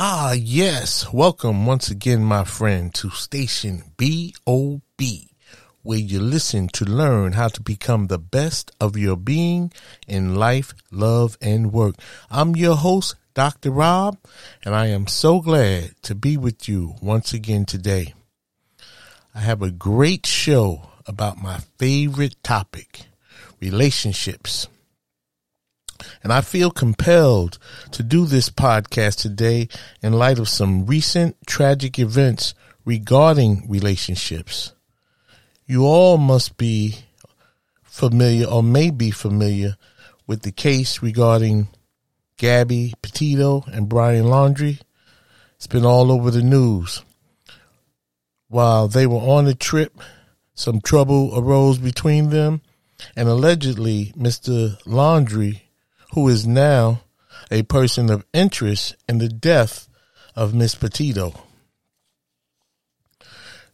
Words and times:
Ah, 0.00 0.30
yes. 0.30 1.12
Welcome 1.12 1.66
once 1.66 1.90
again, 1.90 2.22
my 2.22 2.44
friend, 2.44 2.94
to 2.94 3.10
Station 3.10 3.82
BOB, 3.96 5.02
where 5.82 5.98
you 5.98 6.20
listen 6.20 6.68
to 6.68 6.84
learn 6.84 7.32
how 7.32 7.48
to 7.48 7.60
become 7.60 8.06
the 8.06 8.16
best 8.16 8.70
of 8.80 8.96
your 8.96 9.16
being 9.16 9.72
in 10.06 10.36
life, 10.36 10.72
love, 10.92 11.36
and 11.42 11.72
work. 11.72 11.96
I'm 12.30 12.54
your 12.54 12.76
host, 12.76 13.16
Dr. 13.34 13.72
Rob, 13.72 14.18
and 14.64 14.72
I 14.72 14.86
am 14.86 15.08
so 15.08 15.40
glad 15.40 16.00
to 16.02 16.14
be 16.14 16.36
with 16.36 16.68
you 16.68 16.94
once 17.02 17.32
again 17.32 17.64
today. 17.64 18.14
I 19.34 19.40
have 19.40 19.62
a 19.62 19.72
great 19.72 20.26
show 20.26 20.90
about 21.06 21.42
my 21.42 21.58
favorite 21.76 22.40
topic, 22.44 23.06
relationships. 23.60 24.68
And 26.22 26.32
I 26.32 26.40
feel 26.40 26.70
compelled 26.70 27.58
to 27.92 28.02
do 28.02 28.26
this 28.26 28.50
podcast 28.50 29.20
today 29.20 29.68
in 30.02 30.12
light 30.12 30.38
of 30.38 30.48
some 30.48 30.86
recent 30.86 31.36
tragic 31.46 31.98
events 31.98 32.54
regarding 32.84 33.68
relationships. 33.68 34.72
You 35.66 35.84
all 35.84 36.16
must 36.16 36.56
be 36.56 37.00
familiar 37.82 38.46
or 38.46 38.62
may 38.62 38.90
be 38.90 39.10
familiar 39.10 39.76
with 40.26 40.42
the 40.42 40.52
case 40.52 41.02
regarding 41.02 41.68
Gabby 42.36 42.94
Petito 43.02 43.64
and 43.66 43.88
Brian 43.88 44.26
Laundrie. 44.26 44.80
It's 45.56 45.66
been 45.66 45.84
all 45.84 46.12
over 46.12 46.30
the 46.30 46.42
news. 46.42 47.02
While 48.48 48.88
they 48.88 49.06
were 49.06 49.16
on 49.16 49.46
a 49.46 49.54
trip, 49.54 49.98
some 50.54 50.80
trouble 50.80 51.32
arose 51.36 51.78
between 51.78 52.30
them, 52.30 52.62
and 53.14 53.28
allegedly 53.28 54.12
Mr. 54.16 54.80
Laundrie 54.84 55.62
who 56.12 56.28
is 56.28 56.46
now 56.46 57.00
a 57.50 57.62
person 57.62 58.10
of 58.10 58.24
interest 58.32 58.96
in 59.08 59.18
the 59.18 59.28
death 59.28 59.88
of 60.34 60.54
Miss 60.54 60.74
Petito. 60.74 61.34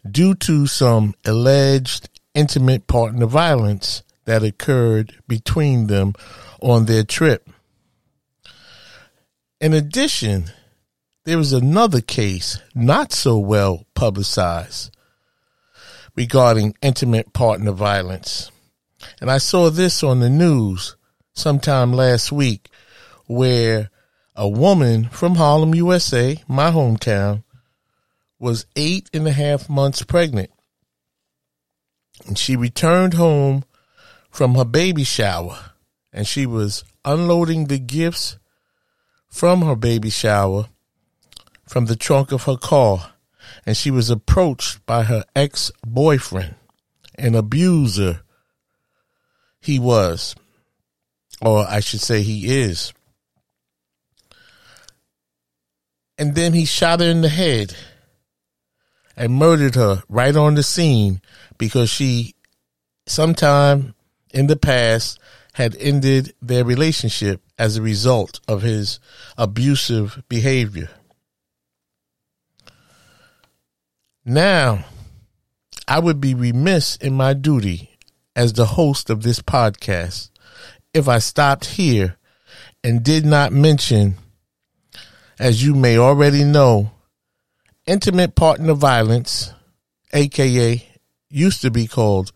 Due 0.09 0.35
to 0.35 0.67
some 0.67 1.15
alleged 1.25 2.09
intimate 2.35 2.87
partner 2.87 3.27
violence 3.27 4.03
that 4.25 4.43
occurred 4.43 5.15
between 5.29 5.87
them 5.87 6.15
on 6.61 6.87
their 6.87 7.05
trip. 7.05 7.49
In 9.61 9.73
addition, 9.73 10.47
there 11.25 11.39
was 11.39 11.53
another 11.53 12.01
case 12.01 12.61
not 12.75 13.13
so 13.13 13.39
well 13.39 13.87
publicized 13.95 14.95
regarding 16.17 16.77
intimate 16.83 17.33
partner 17.33 17.73
violence. 17.73 18.51
And 19.21 19.31
I 19.31 19.39
saw 19.39 19.71
this 19.71 20.03
on 20.03 20.21
the 20.21 20.31
news 20.31 20.97
sometime 21.35 21.93
last 21.93 22.33
week 22.33 22.71
where 23.27 23.91
a 24.37 24.49
woman 24.49 25.09
from 25.09 25.35
Harlem, 25.35 25.75
USA, 25.75 26.43
my 26.49 26.71
hometown, 26.71 27.43
was 28.39 28.67
eight 28.77 29.09
and 29.13 29.27
a 29.27 29.33
half 29.33 29.69
months 29.69 30.03
pregnant. 30.03 30.51
And 32.27 32.39
she 32.39 32.57
returned 32.57 33.15
home 33.15 33.65
from 34.31 34.55
her 34.55 34.65
baby 34.65 35.05
shower 35.05 35.59
and 36.13 36.27
she 36.27 36.47
was 36.47 36.85
unloading 37.05 37.67
the 37.67 37.79
gifts 37.79 38.39
from 39.29 39.63
her 39.63 39.77
baby 39.77 40.11
shower 40.11 40.67
from 41.67 41.87
the 41.87 41.97
trunk 41.97 42.33
of 42.33 42.45
her 42.45 42.57
car. 42.57 43.13
And 43.67 43.77
she 43.77 43.91
was 43.91 44.11
approached 44.11 44.85
by 44.87 45.05
her 45.05 45.25
ex 45.35 45.71
boyfriend, 45.85 46.55
an 47.17 47.35
abuser 47.35 48.21
he 49.61 49.79
was 49.79 50.35
or 51.41 51.67
I 51.69 51.81
should 51.81 52.01
say 52.01 52.23
he 52.23 52.61
is. 52.61 52.93
And 56.17 56.35
then 56.35 56.53
he 56.53 56.65
shot 56.65 57.01
her 57.01 57.07
in 57.07 57.23
the 57.23 57.29
head 57.29 57.75
and 59.17 59.35
murdered 59.35 59.75
her 59.75 60.03
right 60.09 60.35
on 60.35 60.55
the 60.55 60.63
scene 60.63 61.21
because 61.59 61.91
she 61.91 62.35
sometime 63.07 63.95
in 64.33 64.47
the 64.47 64.57
past 64.57 65.19
had 65.55 65.77
ended 65.77 66.35
their 66.43 66.65
relationship 66.65 67.41
as 67.59 67.77
a 67.77 67.83
result 67.83 68.41
of 68.49 68.63
his 68.63 68.99
abusive 69.39 70.23
behavior. 70.29 70.91
Now, 74.25 74.85
I 75.87 75.99
would 75.99 76.21
be 76.21 76.35
remiss 76.35 76.97
in 76.97 77.15
my 77.15 77.35
duty 77.35 77.91
as 78.35 78.55
the 78.55 78.67
host 78.67 79.11
of 79.11 79.23
this 79.23 79.41
podcast 79.41 80.31
if 80.95 81.09
I 81.09 81.19
stopped 81.19 81.67
here 81.67 82.17
and 82.83 83.03
did 83.03 83.27
not 83.27 83.53
mention, 83.53 84.15
as 85.39 85.63
you 85.63 85.75
may 85.75 85.99
already 85.99 86.45
know, 86.45 86.93
intimate 87.85 88.37
partner 88.37 88.75
violence, 88.75 89.53
aka 90.13 90.89
used 91.29 91.61
to 91.63 91.71
be 91.71 91.89
called 91.89 92.33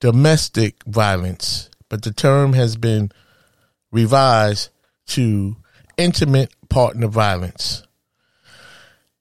domestic 0.00 0.82
violence, 0.84 1.70
but 1.88 2.02
the 2.02 2.12
term 2.12 2.52
has 2.54 2.76
been 2.76 3.10
revised 3.92 4.70
to 5.06 5.56
intimate 5.96 6.52
partner 6.68 7.06
violence. 7.06 7.84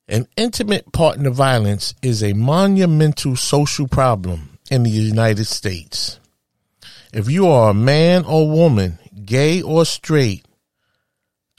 And 0.08 0.28
intimate 0.36 0.92
partner 0.92 1.30
violence 1.30 1.94
is 2.02 2.24
a 2.24 2.34
monumental 2.34 3.36
social 3.36 3.88
problem 3.88 4.58
in 4.70 4.84
the 4.84 4.90
United 4.90 5.46
States. 5.46 6.20
If 7.14 7.30
you 7.30 7.46
are 7.48 7.70
a 7.70 7.76
man 7.76 8.26
or 8.26 8.50
woman, 8.50 8.98
gay 9.24 9.62
or 9.62 9.86
straight, 9.86 10.44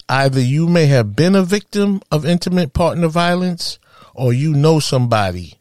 either 0.09 0.41
you 0.41 0.67
may 0.67 0.87
have 0.87 1.15
been 1.15 1.37
a 1.37 1.45
victim 1.45 2.03
of 2.11 2.27
intimate 2.27 2.73
partner 2.73 3.07
violence 3.07 3.79
or 4.15 4.33
you 4.33 4.53
know 4.53 4.81
somebody 4.81 5.61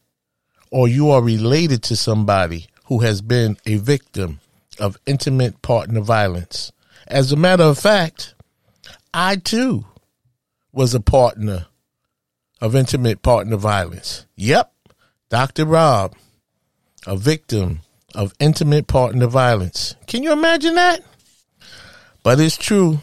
or 0.71 0.87
you 0.87 1.11
are 1.11 1.21
related 1.21 1.83
to 1.83 1.95
somebody 1.95 2.65
who 2.85 3.01
has 3.01 3.21
been 3.21 3.55
a 3.67 3.75
victim 3.75 4.39
of 4.79 4.97
intimate 5.05 5.61
partner 5.61 6.01
violence. 6.01 6.71
As 7.07 7.31
a 7.31 7.35
matter 7.35 7.63
of 7.63 7.77
fact, 7.77 8.33
I 9.13 9.35
too 9.35 9.85
was 10.71 10.95
a 10.95 10.99
partner 10.99 11.67
of 12.59 12.75
intimate 12.75 13.21
partner 13.21 13.57
violence. 13.57 14.25
Yep, 14.37 14.73
Dr. 15.29 15.65
Rob, 15.65 16.15
a 17.05 17.15
victim 17.15 17.81
of 18.15 18.33
intimate 18.39 18.87
partner 18.87 19.27
violence. 19.27 19.95
Can 20.07 20.23
you 20.23 20.31
imagine 20.31 20.75
that? 20.75 21.03
But 22.23 22.39
it's 22.39 22.57
true. 22.57 22.99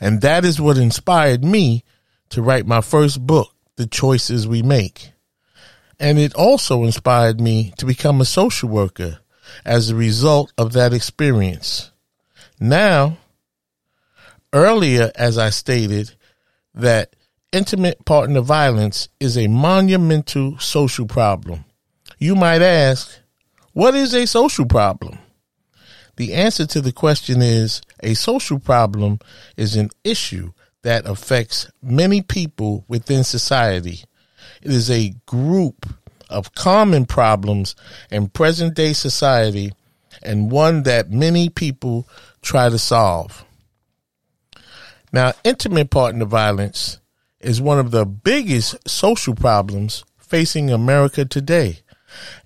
And 0.00 0.20
that 0.20 0.44
is 0.44 0.60
what 0.60 0.76
inspired 0.76 1.44
me 1.44 1.84
to 2.30 2.42
write 2.42 2.66
my 2.66 2.80
first 2.80 3.26
book, 3.26 3.52
The 3.76 3.86
Choices 3.86 4.46
We 4.46 4.62
Make. 4.62 5.12
And 5.98 6.18
it 6.18 6.34
also 6.34 6.84
inspired 6.84 7.40
me 7.40 7.72
to 7.78 7.86
become 7.86 8.20
a 8.20 8.26
social 8.26 8.68
worker 8.68 9.20
as 9.64 9.90
a 9.90 9.94
result 9.94 10.52
of 10.58 10.72
that 10.72 10.92
experience. 10.92 11.92
Now, 12.60 13.18
earlier, 14.52 15.10
as 15.14 15.38
I 15.38 15.50
stated, 15.50 16.14
that 16.74 17.16
intimate 17.52 18.04
partner 18.04 18.40
violence 18.40 19.08
is 19.20 19.38
a 19.38 19.46
monumental 19.46 20.58
social 20.58 21.06
problem. 21.06 21.64
You 22.18 22.34
might 22.34 22.62
ask, 22.62 23.18
what 23.76 23.94
is 23.94 24.14
a 24.14 24.26
social 24.26 24.64
problem? 24.64 25.18
The 26.16 26.32
answer 26.32 26.64
to 26.64 26.80
the 26.80 26.92
question 26.92 27.42
is 27.42 27.82
a 28.02 28.14
social 28.14 28.58
problem 28.58 29.18
is 29.58 29.76
an 29.76 29.90
issue 30.02 30.52
that 30.80 31.06
affects 31.06 31.70
many 31.82 32.22
people 32.22 32.86
within 32.88 33.22
society. 33.22 34.00
It 34.62 34.70
is 34.70 34.90
a 34.90 35.14
group 35.26 35.84
of 36.30 36.54
common 36.54 37.04
problems 37.04 37.76
in 38.10 38.28
present 38.28 38.74
day 38.74 38.94
society 38.94 39.72
and 40.22 40.50
one 40.50 40.84
that 40.84 41.10
many 41.10 41.50
people 41.50 42.08
try 42.40 42.70
to 42.70 42.78
solve. 42.78 43.44
Now, 45.12 45.34
intimate 45.44 45.90
partner 45.90 46.24
violence 46.24 46.98
is 47.40 47.60
one 47.60 47.78
of 47.78 47.90
the 47.90 48.06
biggest 48.06 48.88
social 48.88 49.34
problems 49.34 50.02
facing 50.16 50.70
America 50.70 51.26
today, 51.26 51.80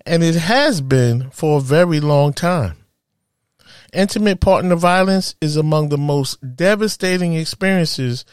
and 0.05 0.23
it 0.23 0.35
has 0.35 0.81
been 0.81 1.29
for 1.31 1.57
a 1.57 1.61
very 1.61 1.99
long 1.99 2.33
time. 2.33 2.77
Intimate 3.93 4.39
partner 4.39 4.75
violence 4.75 5.35
is 5.41 5.57
among 5.57 5.89
the 5.89 5.97
most 5.97 6.55
devastating 6.55 7.33
experiences 7.33 8.25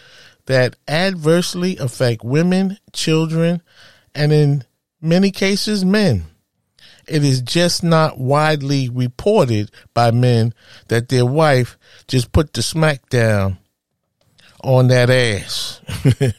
that 0.47 0.77
adversely 0.87 1.77
affect 1.77 2.25
women, 2.25 2.79
children, 2.93 3.61
and 4.15 4.33
in 4.33 4.65
many 5.01 5.31
cases, 5.31 5.85
men. 5.85 6.25
It 7.09 7.25
is 7.25 7.41
just 7.41 7.83
not 7.83 8.19
widely 8.19 8.89
reported 8.89 9.71
by 9.95 10.11
men 10.11 10.55
that 10.89 11.09
their 11.09 11.27
wife 11.27 11.79
just 12.07 12.33
put 12.33 12.53
the 12.53 12.63
smack 12.63 13.09
down 13.09 13.59
on 14.63 14.89
that 14.89 15.11
ass. 15.11 15.81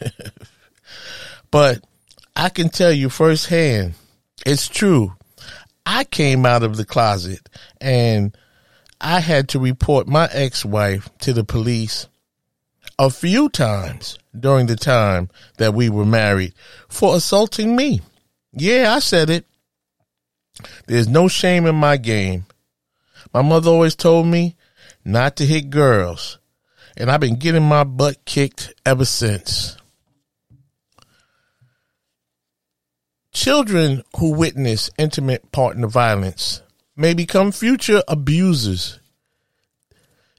but 1.52 1.84
I 2.36 2.50
can 2.50 2.70
tell 2.70 2.92
you 2.92 3.10
firsthand, 3.10 3.96
it's 4.46 4.68
true. 4.68 5.16
I 5.86 6.04
came 6.04 6.46
out 6.46 6.64
of 6.64 6.78
the 6.78 6.86
closet 6.86 7.50
and 7.82 8.38
I 9.02 9.20
had 9.20 9.50
to 9.50 9.60
report 9.60 10.08
my 10.08 10.30
ex 10.32 10.64
wife 10.66 11.10
to 11.20 11.34
the 11.34 11.44
police 11.44 12.08
a 12.98 13.10
few 13.10 13.50
times 13.50 14.20
during 14.38 14.68
the 14.68 14.76
time 14.76 15.30
that 15.58 15.74
we 15.74 15.90
were 15.90 16.06
married 16.06 16.54
for 16.90 17.16
assaulting 17.16 17.76
me. 17.76 18.02
Yeah, 18.52 18.94
I 18.94 19.00
said 19.00 19.30
it. 19.30 19.46
There's 20.88 21.08
no 21.08 21.28
shame 21.28 21.66
in 21.66 21.76
my 21.76 21.98
game. 21.98 22.46
My 23.34 23.42
mother 23.42 23.70
always 23.70 23.96
told 23.96 24.28
me 24.28 24.56
not 25.06 25.38
to 25.38 25.46
hit 25.46 25.70
girls, 25.70 26.40
and 26.98 27.10
I've 27.10 27.22
been 27.22 27.38
getting 27.38 27.64
my 27.64 27.84
butt 27.84 28.26
kicked 28.26 28.74
ever 28.86 29.06
since. 29.06 29.78
Children 33.42 34.04
who 34.18 34.34
witness 34.34 34.90
intimate 34.98 35.50
partner 35.54 35.88
violence 35.88 36.62
may 36.98 37.14
become 37.14 37.54
future 37.54 38.04
abusers. 38.06 39.00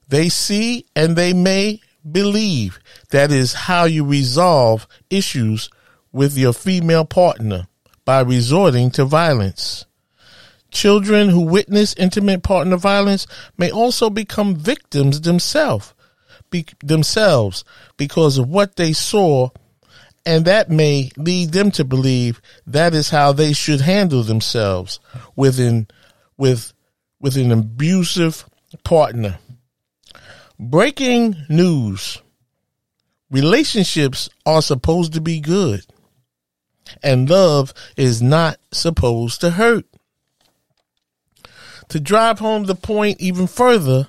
They 0.07 0.29
see 0.29 0.85
and 0.95 1.17
they 1.17 1.33
may 1.33 1.81
believe 2.13 2.79
that 3.09 3.33
is 3.33 3.55
how 3.55 3.85
you 3.85 4.05
resolve 4.05 4.87
issues 5.09 5.71
with 6.13 6.37
your 6.37 6.53
female 6.53 7.07
partner 7.07 7.69
by 8.05 8.21
resorting 8.21 8.91
to 8.91 9.07
violence. 9.07 9.87
Children 10.71 11.31
who 11.31 11.41
witness 11.41 11.95
intimate 11.95 12.43
partner 12.43 12.77
violence 12.77 13.27
may 13.57 13.71
also 13.71 14.11
become 14.11 14.55
victims 14.55 15.23
themselves, 15.23 15.95
be, 16.51 16.67
themselves 16.85 17.65
because 17.97 18.37
of 18.37 18.47
what 18.47 18.77
they 18.77 18.93
saw, 18.93 19.49
and 20.31 20.45
that 20.45 20.71
may 20.71 21.11
lead 21.17 21.51
them 21.51 21.73
to 21.73 21.85
believe 21.85 22.41
that 22.65 22.95
is 22.95 23.11
how 23.11 23.33
they 23.33 23.53
should 23.53 23.81
handle 23.81 24.23
themselves 24.23 25.01
within 25.35 25.89
with 26.37 26.73
with 27.19 27.37
an 27.37 27.51
abusive 27.51 28.45
partner. 28.85 29.41
Breaking 30.57 31.35
news. 31.49 32.23
Relationships 33.29 34.29
are 34.47 34.63
supposed 34.63 35.15
to 35.15 35.21
be 35.21 35.41
good, 35.41 35.85
and 37.03 37.29
love 37.29 37.75
is 37.97 38.23
not 38.23 38.57
supposed 38.71 39.41
to 39.41 39.51
hurt. 39.51 39.85
To 41.89 41.99
drive 41.99 42.39
home 42.39 42.67
the 42.67 42.77
point 42.77 43.21
even 43.21 43.49
further, 43.49 44.07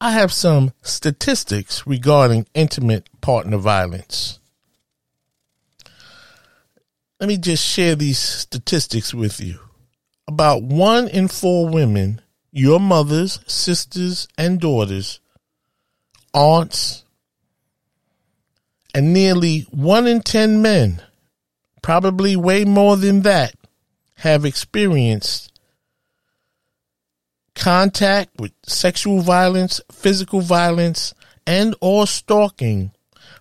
I 0.00 0.12
have 0.12 0.32
some 0.32 0.72
statistics 0.80 1.86
regarding 1.86 2.46
intimate 2.54 3.10
partner 3.20 3.58
violence. 3.58 4.40
Let 7.18 7.28
me 7.28 7.38
just 7.38 7.64
share 7.64 7.94
these 7.94 8.18
statistics 8.18 9.14
with 9.14 9.40
you. 9.40 9.58
About 10.28 10.62
one 10.62 11.08
in 11.08 11.28
four 11.28 11.66
women, 11.66 12.20
your 12.52 12.78
mothers, 12.78 13.40
sisters, 13.46 14.28
and 14.36 14.60
daughters, 14.60 15.20
aunts, 16.34 17.04
and 18.94 19.14
nearly 19.14 19.60
one 19.70 20.06
in 20.06 20.20
10 20.20 20.60
men, 20.60 21.02
probably 21.82 22.36
way 22.36 22.66
more 22.66 22.98
than 22.98 23.22
that, 23.22 23.54
have 24.16 24.44
experienced 24.44 25.58
contact 27.54 28.38
with 28.38 28.52
sexual 28.66 29.20
violence, 29.20 29.80
physical 29.90 30.42
violence, 30.42 31.14
and 31.46 31.74
or 31.80 32.06
stalking 32.06 32.90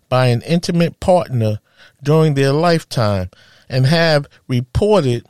by 0.07 0.27
an 0.27 0.41
intimate 0.43 1.01
partner 1.01 1.59
during 2.01 2.35
their 2.35 2.53
lifetime 2.53 3.29
and 3.69 3.85
have 3.85 4.27
reported 4.47 5.25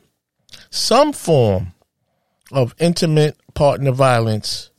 some 0.70 1.12
form 1.12 1.72
of 2.52 2.74
intimate 2.78 3.36
partner 3.54 3.92
violence 3.92 4.70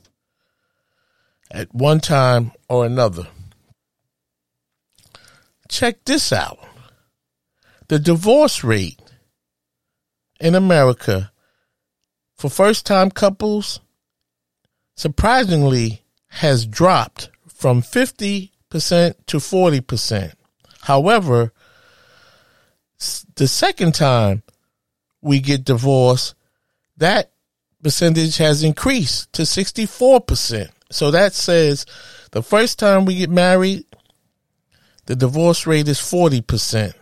at 1.51 1.73
one 1.73 1.99
time 1.99 2.51
or 2.69 2.85
another. 2.85 3.27
Check 5.69 6.05
this 6.05 6.31
out. 6.31 6.59
The 7.87 7.99
divorce 7.99 8.63
rate 8.63 8.99
in 10.39 10.55
America 10.55 11.31
for 12.37 12.49
first 12.49 12.85
time 12.85 13.11
couples 13.11 13.79
surprisingly 14.95 16.03
has 16.27 16.65
dropped 16.65 17.29
from 17.47 17.81
50% 17.81 18.51
to 18.79 19.37
40%. 19.37 20.33
However, 20.81 21.53
the 23.37 23.47
second 23.47 23.93
time 23.93 24.43
we 25.21 25.39
get 25.39 25.63
divorced, 25.63 26.35
that 26.97 27.31
percentage 27.81 28.37
has 28.37 28.63
increased 28.63 29.31
to 29.33 29.43
64%. 29.43 30.69
So 30.89 31.11
that 31.11 31.33
says 31.33 31.85
the 32.31 32.43
first 32.43 32.79
time 32.79 33.05
we 33.05 33.15
get 33.15 33.29
married, 33.29 33.85
the 35.05 35.15
divorce 35.15 35.65
rate 35.67 35.87
is 35.87 35.99
40%. 35.99 36.93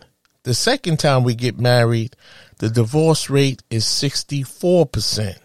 The 0.44 0.54
second 0.54 0.98
time 1.00 1.24
we 1.24 1.34
get 1.34 1.58
married, 1.58 2.14
the 2.58 2.68
divorce 2.68 3.28
rate 3.28 3.62
is 3.70 3.84
64%. 3.84 5.38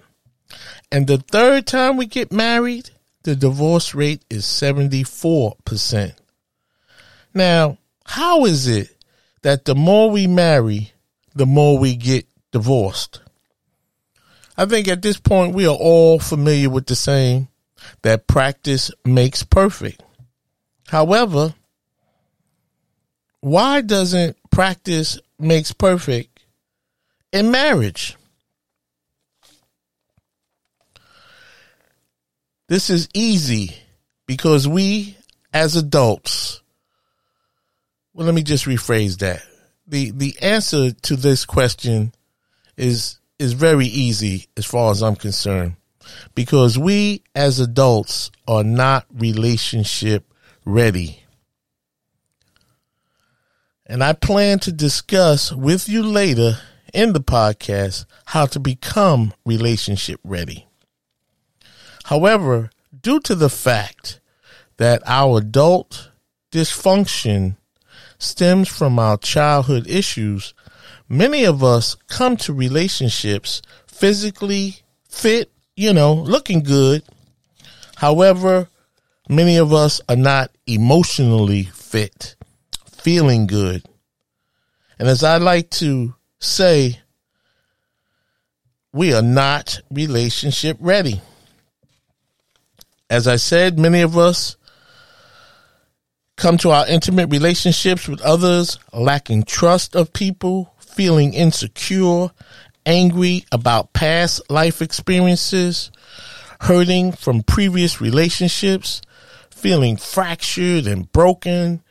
And 0.91 1.07
the 1.07 1.17
third 1.17 1.65
time 1.65 1.97
we 1.97 2.05
get 2.05 2.31
married, 2.31 2.89
the 3.23 3.35
divorce 3.35 3.95
rate 3.95 4.23
is 4.29 4.45
74%. 4.45 6.13
Now, 7.33 7.77
how 8.03 8.45
is 8.45 8.67
it 8.67 8.95
that 9.43 9.65
the 9.65 9.75
more 9.75 10.09
we 10.09 10.27
marry, 10.27 10.93
the 11.33 11.45
more 11.45 11.77
we 11.77 11.95
get 11.95 12.27
divorced? 12.51 13.21
I 14.57 14.65
think 14.65 14.87
at 14.87 15.01
this 15.01 15.19
point 15.19 15.55
we 15.55 15.65
are 15.65 15.75
all 15.75 16.19
familiar 16.19 16.69
with 16.69 16.85
the 16.85 16.95
saying 16.95 17.47
that 18.03 18.27
practice 18.27 18.91
makes 19.05 19.43
perfect. 19.43 20.03
However, 20.87 21.55
why 23.39 23.81
doesn't 23.81 24.37
practice 24.51 25.19
makes 25.39 25.71
perfect 25.71 26.43
in 27.31 27.49
marriage? 27.49 28.17
This 32.67 32.89
is 32.89 33.09
easy 33.13 33.75
because 34.27 34.67
we 34.67 35.17
as 35.53 35.75
adults, 35.75 36.60
well, 38.13 38.25
let 38.25 38.35
me 38.35 38.43
just 38.43 38.65
rephrase 38.65 39.19
that. 39.19 39.41
The, 39.87 40.11
the 40.11 40.35
answer 40.41 40.91
to 40.91 41.15
this 41.15 41.45
question 41.45 42.13
is, 42.77 43.19
is 43.39 43.53
very 43.53 43.87
easy 43.87 44.47
as 44.55 44.65
far 44.65 44.91
as 44.91 45.01
I'm 45.01 45.15
concerned 45.15 45.75
because 46.35 46.77
we 46.77 47.23
as 47.35 47.59
adults 47.59 48.31
are 48.47 48.63
not 48.63 49.05
relationship 49.13 50.25
ready. 50.65 51.23
And 53.85 54.03
I 54.03 54.13
plan 54.13 54.59
to 54.59 54.71
discuss 54.71 55.51
with 55.51 55.89
you 55.89 56.03
later 56.03 56.57
in 56.93 57.13
the 57.13 57.21
podcast 57.21 58.05
how 58.25 58.45
to 58.47 58.59
become 58.59 59.33
relationship 59.45 60.19
ready. 60.23 60.67
However, 62.05 62.69
due 63.01 63.19
to 63.21 63.35
the 63.35 63.49
fact 63.49 64.19
that 64.77 65.01
our 65.05 65.39
adult 65.39 66.09
dysfunction 66.51 67.57
stems 68.21 68.67
from 68.69 68.99
our 68.99 69.17
childhood 69.17 69.87
issues, 69.87 70.53
many 71.09 71.43
of 71.43 71.63
us 71.63 71.95
come 72.07 72.37
to 72.37 72.53
relationships 72.53 73.61
physically 73.87 74.77
fit, 75.09 75.51
you 75.75 75.93
know, 75.93 76.13
looking 76.13 76.61
good, 76.61 77.03
However, 78.01 78.67
many 79.29 79.57
of 79.57 79.73
us 79.73 80.01
are 80.09 80.15
not 80.15 80.49
emotionally 80.65 81.65
fit, 81.65 82.35
feeling 82.89 83.45
good. 83.45 83.85
And 84.97 85.07
as 85.07 85.23
I 85.23 85.37
like 85.37 85.69
to 85.81 86.15
say, 86.39 86.99
we 88.91 89.13
are 89.13 89.21
not 89.21 89.81
relationship 89.91 90.77
ready. 90.79 91.21
As 93.07 93.27
I 93.27 93.35
said, 93.35 93.77
many 93.77 94.01
of 94.01 94.17
us 94.17 94.57
come 96.41 96.57
to 96.57 96.71
our 96.71 96.87
intimate 96.87 97.29
relationships 97.29 98.07
with 98.07 98.19
others 98.21 98.79
lacking 98.93 99.43
trust 99.43 99.95
of 99.95 100.11
people, 100.11 100.73
feeling 100.79 101.35
insecure, 101.35 102.31
angry 102.83 103.45
about 103.51 103.93
past 103.93 104.41
life 104.49 104.81
experiences, 104.81 105.91
hurting 106.61 107.11
from 107.11 107.43
previous 107.43 108.01
relationships, 108.01 109.03
feeling 109.51 109.95
fractured 109.95 110.87
and 110.87 111.11
broken 111.11 111.83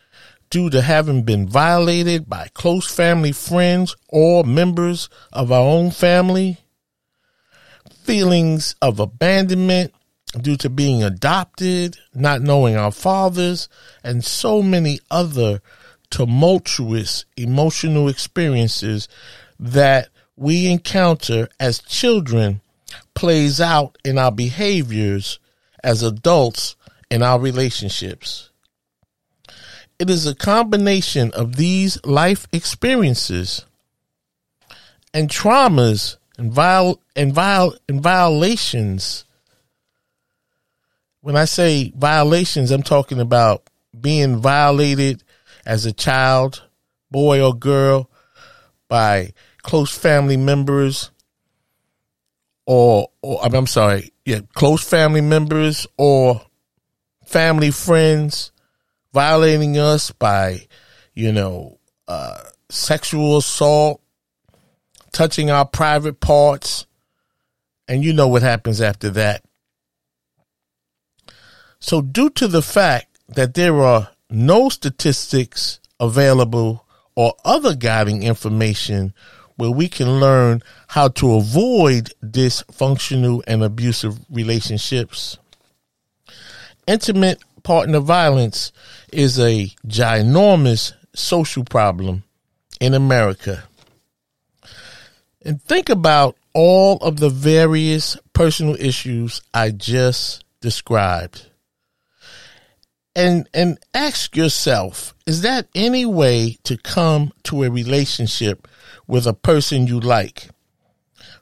due 0.50 0.68
to 0.68 0.82
having 0.82 1.22
been 1.22 1.46
violated 1.46 2.28
by 2.28 2.48
close 2.52 2.92
family 2.92 3.30
friends 3.30 3.94
or 4.08 4.42
members 4.42 5.08
of 5.32 5.52
our 5.52 5.64
own 5.64 5.92
family, 5.92 6.58
feelings 8.02 8.74
of 8.82 8.98
abandonment 8.98 9.94
due 10.40 10.56
to 10.56 10.70
being 10.70 11.02
adopted, 11.02 11.96
not 12.14 12.40
knowing 12.40 12.76
our 12.76 12.92
fathers, 12.92 13.68
and 14.04 14.24
so 14.24 14.62
many 14.62 15.00
other 15.10 15.60
tumultuous 16.10 17.24
emotional 17.36 18.08
experiences 18.08 19.08
that 19.58 20.08
we 20.36 20.66
encounter 20.66 21.48
as 21.58 21.80
children 21.80 22.60
plays 23.14 23.60
out 23.60 23.98
in 24.04 24.18
our 24.18 24.32
behaviors 24.32 25.38
as 25.82 26.02
adults 26.02 26.76
in 27.10 27.22
our 27.22 27.38
relationships. 27.38 28.50
It 29.98 30.08
is 30.08 30.26
a 30.26 30.34
combination 30.34 31.30
of 31.32 31.56
these 31.56 32.02
life 32.06 32.46
experiences 32.52 33.66
and 35.12 35.28
traumas 35.28 36.16
and, 36.38 36.52
viol- 36.52 37.02
and, 37.14 37.34
viol- 37.34 37.76
and 37.88 38.02
violations. 38.02 39.24
When 41.20 41.36
I 41.36 41.44
say 41.44 41.92
violations, 41.96 42.70
I'm 42.70 42.82
talking 42.82 43.20
about 43.20 43.68
being 43.98 44.38
violated 44.38 45.22
as 45.66 45.84
a 45.84 45.92
child, 45.92 46.62
boy 47.10 47.42
or 47.42 47.54
girl, 47.54 48.10
by 48.88 49.32
close 49.62 49.96
family 49.96 50.36
members 50.36 51.10
or, 52.66 53.08
or 53.20 53.40
I'm 53.44 53.66
sorry, 53.66 54.12
yeah, 54.24 54.40
close 54.54 54.82
family 54.82 55.20
members 55.20 55.86
or 55.96 56.40
family 57.24 57.70
friends 57.70 58.52
violating 59.12 59.76
us 59.76 60.12
by, 60.12 60.66
you 61.14 61.32
know, 61.32 61.78
uh, 62.06 62.38
sexual 62.68 63.38
assault, 63.38 64.00
touching 65.12 65.50
our 65.50 65.64
private 65.64 66.20
parts, 66.20 66.86
and 67.88 68.04
you 68.04 68.12
know 68.12 68.28
what 68.28 68.42
happens 68.42 68.80
after 68.80 69.10
that. 69.10 69.42
So, 71.80 72.02
due 72.02 72.30
to 72.30 72.46
the 72.46 72.62
fact 72.62 73.18
that 73.28 73.54
there 73.54 73.80
are 73.80 74.10
no 74.28 74.68
statistics 74.68 75.80
available 75.98 76.86
or 77.14 77.34
other 77.44 77.74
guiding 77.74 78.22
information 78.22 79.12
where 79.56 79.70
we 79.70 79.88
can 79.88 80.20
learn 80.20 80.62
how 80.88 81.08
to 81.08 81.34
avoid 81.34 82.12
dysfunctional 82.24 83.42
and 83.46 83.62
abusive 83.62 84.18
relationships. 84.30 85.36
Intimate 86.86 87.42
partner 87.62 88.00
violence 88.00 88.72
is 89.12 89.38
a 89.38 89.66
ginormous 89.86 90.92
social 91.14 91.64
problem 91.64 92.24
in 92.80 92.94
America. 92.94 93.64
And 95.42 95.62
think 95.62 95.88
about 95.88 96.36
all 96.54 96.96
of 96.98 97.18
the 97.18 97.28
various 97.30 98.16
personal 98.32 98.76
issues 98.76 99.42
I 99.52 99.70
just 99.70 100.44
described. 100.60 101.49
And 103.14 103.48
and 103.52 103.78
ask 103.92 104.36
yourself, 104.36 105.14
is 105.26 105.42
that 105.42 105.68
any 105.74 106.06
way 106.06 106.58
to 106.62 106.76
come 106.76 107.32
to 107.44 107.64
a 107.64 107.70
relationship 107.70 108.68
with 109.06 109.26
a 109.26 109.34
person 109.34 109.88
you 109.88 109.98
like, 109.98 110.48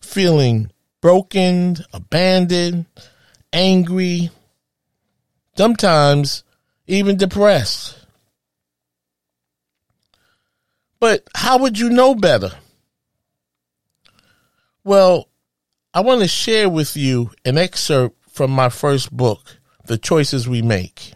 feeling 0.00 0.70
broken, 1.00 1.76
abandoned, 1.92 2.86
angry, 3.52 4.30
sometimes 5.56 6.42
even 6.86 7.16
depressed. 7.16 7.98
But 11.00 11.28
how 11.34 11.58
would 11.58 11.78
you 11.78 11.90
know 11.90 12.14
better? 12.14 12.52
Well, 14.82 15.28
I 15.92 16.00
want 16.00 16.22
to 16.22 16.28
share 16.28 16.68
with 16.68 16.96
you 16.96 17.30
an 17.44 17.58
excerpt 17.58 18.16
from 18.30 18.50
my 18.50 18.68
first 18.68 19.14
book, 19.14 19.58
The 19.84 19.98
Choices 19.98 20.48
We 20.48 20.62
Make. 20.62 21.12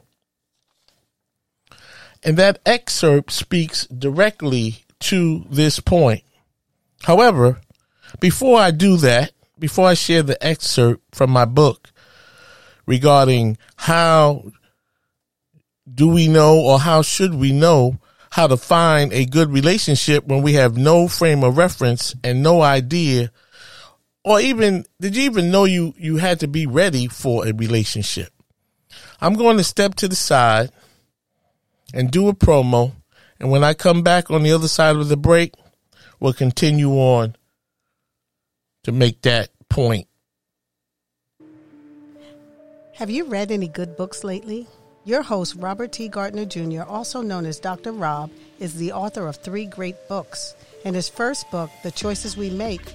And 2.24 2.36
that 2.36 2.60
excerpt 2.64 3.32
speaks 3.32 3.86
directly 3.86 4.84
to 5.00 5.44
this 5.50 5.80
point. 5.80 6.22
However, 7.02 7.60
before 8.20 8.60
I 8.60 8.70
do 8.70 8.96
that, 8.98 9.32
before 9.58 9.88
I 9.88 9.94
share 9.94 10.22
the 10.22 10.42
excerpt 10.44 11.14
from 11.14 11.30
my 11.30 11.44
book 11.44 11.90
regarding 12.86 13.58
how 13.76 14.52
do 15.92 16.08
we 16.08 16.28
know 16.28 16.60
or 16.60 16.78
how 16.80 17.02
should 17.02 17.34
we 17.34 17.52
know 17.52 17.98
how 18.30 18.46
to 18.46 18.56
find 18.56 19.12
a 19.12 19.26
good 19.26 19.50
relationship 19.50 20.26
when 20.26 20.42
we 20.42 20.54
have 20.54 20.76
no 20.76 21.06
frame 21.06 21.44
of 21.44 21.56
reference 21.56 22.14
and 22.24 22.42
no 22.42 22.62
idea 22.62 23.30
or 24.24 24.40
even 24.40 24.84
did 25.00 25.16
you 25.16 25.24
even 25.24 25.50
know 25.50 25.64
you 25.64 25.92
you 25.98 26.16
had 26.16 26.40
to 26.40 26.48
be 26.48 26.66
ready 26.66 27.06
for 27.08 27.46
a 27.46 27.52
relationship 27.52 28.32
i'm 29.20 29.34
going 29.34 29.56
to 29.56 29.64
step 29.64 29.94
to 29.94 30.08
the 30.08 30.16
side 30.16 30.70
and 31.92 32.10
do 32.10 32.28
a 32.28 32.34
promo 32.34 32.92
and 33.38 33.50
when 33.50 33.64
i 33.64 33.74
come 33.74 34.02
back 34.02 34.30
on 34.30 34.42
the 34.42 34.52
other 34.52 34.68
side 34.68 34.96
of 34.96 35.08
the 35.08 35.16
break 35.16 35.54
we'll 36.20 36.32
continue 36.32 36.92
on 36.92 37.34
to 38.84 38.92
make 38.92 39.22
that 39.22 39.50
point. 39.68 40.06
Have 42.94 43.10
you 43.10 43.24
read 43.24 43.50
any 43.50 43.68
good 43.68 43.96
books 43.96 44.22
lately? 44.22 44.66
Your 45.04 45.22
host, 45.22 45.56
Robert 45.56 45.90
T. 45.92 46.08
Gardner 46.08 46.44
Jr., 46.44 46.82
also 46.82 47.22
known 47.22 47.46
as 47.46 47.58
Dr. 47.58 47.90
Rob, 47.90 48.30
is 48.60 48.74
the 48.74 48.92
author 48.92 49.26
of 49.26 49.36
three 49.36 49.66
great 49.66 49.96
books. 50.08 50.54
In 50.84 50.94
his 50.94 51.08
first 51.08 51.50
book, 51.50 51.70
The 51.82 51.90
Choices 51.90 52.36
We 52.36 52.50
Make, 52.50 52.94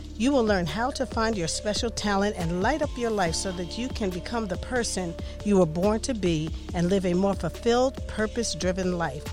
you 0.21 0.31
will 0.31 0.45
learn 0.45 0.67
how 0.67 0.91
to 0.91 1.03
find 1.03 1.35
your 1.35 1.47
special 1.47 1.89
talent 1.89 2.35
and 2.37 2.61
light 2.61 2.83
up 2.83 2.95
your 2.95 3.09
life 3.09 3.33
so 3.33 3.51
that 3.51 3.75
you 3.75 3.87
can 3.87 4.11
become 4.11 4.45
the 4.45 4.57
person 4.57 5.15
you 5.43 5.57
were 5.57 5.65
born 5.65 5.99
to 5.99 6.13
be 6.13 6.47
and 6.75 6.91
live 6.91 7.07
a 7.07 7.13
more 7.15 7.33
fulfilled, 7.33 8.07
purpose 8.07 8.53
driven 8.53 8.99
life. 8.99 9.23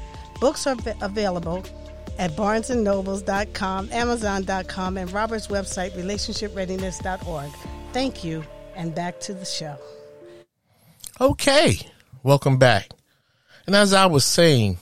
Books 0.41 0.67
are 0.67 0.77
available 1.03 1.63
at 2.19 2.31
barnesandnobles.com, 2.31 3.91
amazon.com, 3.93 4.97
and 4.97 5.13
Robert's 5.13 5.49
website, 5.49 5.91
relationshipreadiness.org. 5.91 7.51
Thank 7.93 8.25
you, 8.25 8.43
and 8.75 8.95
back 8.95 9.21
to 9.21 9.35
the 9.35 9.45
show. 9.45 9.77
Okay, 11.21 11.81
welcome 12.23 12.57
back. 12.57 12.89
And 13.67 13.77
as 13.77 13.93
I 13.93 14.07
was 14.07 14.25
saying, 14.25 14.79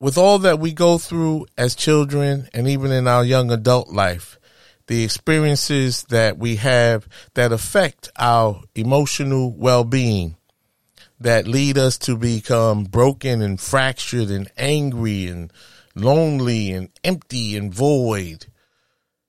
with 0.00 0.16
all 0.16 0.38
that 0.40 0.58
we 0.58 0.72
go 0.72 0.96
through 0.96 1.46
as 1.58 1.76
children 1.76 2.48
and 2.54 2.66
even 2.66 2.90
in 2.90 3.06
our 3.06 3.22
young 3.22 3.52
adult 3.52 3.90
life, 3.90 4.38
the 4.86 5.04
experiences 5.04 6.04
that 6.04 6.38
we 6.38 6.56
have 6.56 7.06
that 7.34 7.52
affect 7.52 8.10
our 8.18 8.62
emotional 8.74 9.52
well 9.52 9.84
being, 9.84 10.36
that 11.20 11.46
lead 11.46 11.76
us 11.76 11.98
to 11.98 12.16
become 12.16 12.84
broken 12.84 13.42
and 13.42 13.60
fractured 13.60 14.30
and 14.30 14.50
angry 14.56 15.26
and 15.26 15.52
lonely 15.94 16.72
and 16.72 16.88
empty 17.04 17.54
and 17.56 17.72
void 17.72 18.46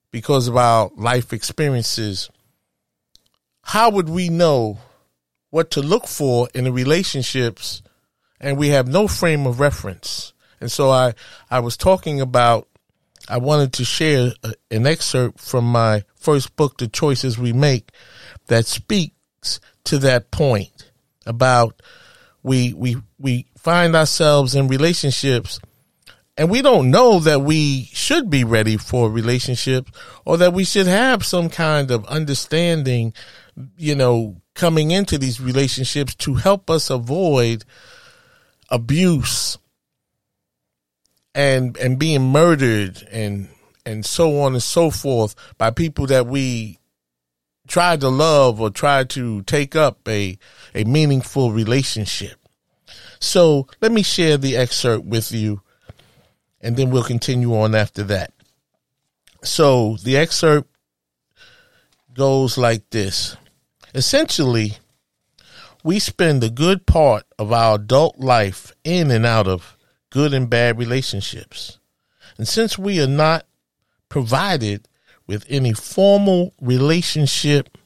because 0.10 0.48
of 0.48 0.56
our 0.56 0.90
life 0.96 1.34
experiences, 1.34 2.30
how 3.64 3.90
would 3.90 4.08
we 4.08 4.30
know 4.30 4.80
what 5.50 5.70
to 5.72 5.82
look 5.82 6.08
for 6.08 6.48
in 6.54 6.64
the 6.64 6.72
relationships 6.72 7.82
and 8.40 8.58
we 8.58 8.70
have 8.70 8.88
no 8.88 9.08
frame 9.08 9.46
of 9.46 9.60
reference? 9.60 10.34
And 10.62 10.72
so 10.72 10.92
I, 10.92 11.14
I 11.50 11.60
was 11.60 11.76
talking 11.76 12.22
about, 12.22 12.68
I 13.28 13.38
wanted 13.38 13.74
to 13.74 13.84
share 13.84 14.32
a, 14.44 14.54
an 14.70 14.88
excerpt 14.88 15.40
from 15.40 15.66
my 15.66 16.04
first 16.16 16.56
book, 16.56 16.78
The 16.78 16.88
Choices 16.88 17.38
We 17.38 17.52
Make, 17.52 17.90
that 18.48 18.68
speaks 18.68 19.60
to 19.86 19.98
that 19.98 20.32
point 20.32 20.92
about 21.26 21.82
we, 22.44 22.74
we, 22.74 22.98
we 23.20 23.48
find 23.58 23.96
ourselves 23.96 24.56
in 24.56 24.68
relationships 24.68 25.60
and 26.38 26.50
we 26.50 26.62
don't 26.62 26.90
know 26.90 27.20
that 27.20 27.42
we 27.42 27.86
should 27.92 28.30
be 28.30 28.44
ready 28.44 28.78
for 28.78 29.10
relationships 29.10 29.92
or 30.26 30.38
that 30.38 30.54
we 30.54 30.64
should 30.64 30.88
have 30.88 31.26
some 31.26 31.50
kind 31.50 31.92
of 31.92 32.06
understanding, 32.06 33.14
you 33.78 33.96
know, 33.96 34.42
coming 34.54 34.92
into 34.92 35.18
these 35.18 35.42
relationships 35.42 36.16
to 36.16 36.36
help 36.36 36.70
us 36.70 36.90
avoid 36.90 37.66
abuse 38.70 39.58
and 41.34 41.78
and 41.78 41.98
being 41.98 42.32
murdered 42.32 43.08
and 43.12 43.48
and 43.86 44.06
so 44.06 44.42
on 44.42 44.54
and 44.54 44.64
so 44.64 44.92
forth 44.92 45.36
by 45.58 45.72
people 45.72 46.06
that 46.08 46.28
we 46.28 46.78
tried 47.68 48.02
to 48.02 48.10
love 48.10 48.60
or 48.60 48.70
tried 48.70 49.10
to 49.10 49.42
take 49.44 49.76
up 49.76 50.08
a 50.08 50.38
a 50.76 50.84
meaningful 50.84 51.52
relationship. 51.52 52.38
So 53.20 53.68
let 53.82 53.92
me 53.92 54.04
share 54.04 54.38
the 54.38 54.58
excerpt 54.58 55.06
with 55.06 55.32
you 55.32 55.62
and 56.60 56.76
then 56.76 56.92
we'll 56.92 57.04
continue 57.04 57.56
on 57.56 57.76
after 57.76 58.04
that. 58.04 58.34
So 59.44 59.98
the 60.04 60.18
excerpt 60.18 60.70
goes 62.14 62.58
like 62.58 62.90
this. 62.90 63.38
Essentially, 63.94 64.78
we 65.84 66.00
spend 66.00 66.44
a 66.44 66.50
good 66.50 66.86
part 66.86 67.24
of 67.40 67.52
our 67.52 67.76
adult 67.76 68.20
life 68.20 68.72
in 68.84 69.12
and 69.12 69.26
out 69.26 69.48
of 69.48 69.78
good 70.12 70.34
and 70.34 70.50
bad 70.50 70.78
relationships. 70.78 71.80
And 72.38 72.48
since 72.48 72.78
we 72.78 73.02
are 73.02 73.08
not 73.08 73.48
provided 74.10 74.88
with 75.26 75.46
any 75.50 75.74
formal 75.74 76.54
relationship 76.62 77.78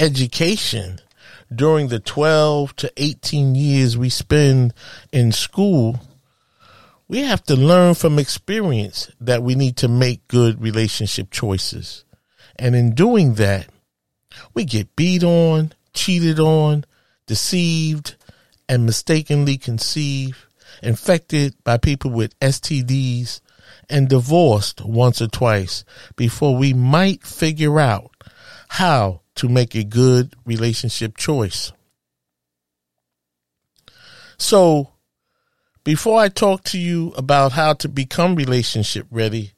education 0.00 0.98
during 1.54 1.88
the 1.88 2.00
12 2.00 2.74
to 2.76 2.92
18 2.96 3.54
years 3.54 3.96
we 3.96 4.08
spend 4.08 4.74
in 5.12 5.30
school, 5.30 6.00
we 7.06 7.20
have 7.20 7.42
to 7.44 7.56
learn 7.56 7.94
from 7.94 8.18
experience 8.18 9.10
that 9.20 9.42
we 9.42 9.54
need 9.54 9.76
to 9.78 9.88
make 9.88 10.28
good 10.28 10.60
relationship 10.60 11.30
choices. 11.30 12.04
And 12.56 12.74
in 12.74 12.94
doing 12.94 13.34
that, 13.34 13.68
we 14.54 14.64
get 14.64 14.94
beat 14.96 15.24
on, 15.24 15.72
cheated 15.94 16.38
on, 16.38 16.84
deceived, 17.26 18.16
and 18.68 18.84
mistakenly 18.84 19.56
conceived 19.56 20.38
infected 20.82 21.54
by 21.64 21.78
people 21.78 22.10
with 22.10 22.38
STDs, 22.40 23.40
and 23.88 24.08
divorced 24.08 24.84
once 24.84 25.22
or 25.22 25.28
twice 25.28 25.84
before 26.16 26.56
we 26.56 26.72
might 26.74 27.24
figure 27.24 27.80
out 27.80 28.10
how 28.68 29.22
to 29.34 29.48
make 29.48 29.74
a 29.74 29.84
good 29.84 30.34
relationship 30.44 31.16
choice. 31.16 31.72
So, 34.36 34.92
before 35.84 36.20
I 36.20 36.28
talk 36.28 36.64
to 36.64 36.78
you 36.78 37.12
about 37.16 37.52
how 37.52 37.72
to 37.74 37.88
become 37.88 38.36
relationship 38.36 39.06
ready, 39.10 39.52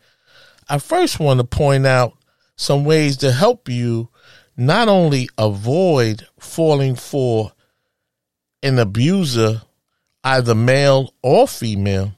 I 0.68 0.78
first 0.78 1.18
want 1.18 1.40
to 1.40 1.44
point 1.44 1.87
out 1.87 2.16
some 2.56 2.85
ways 2.85 3.16
to 3.18 3.33
help 3.33 3.68
you 3.68 4.11
not 4.56 4.88
only 4.88 5.28
avoid 5.37 6.26
falling 6.38 6.94
for 6.94 7.52
an 8.62 8.78
abuser 8.78 9.62
either 10.24 10.54
male 10.54 11.14
or 11.22 11.48
female, 11.48 12.12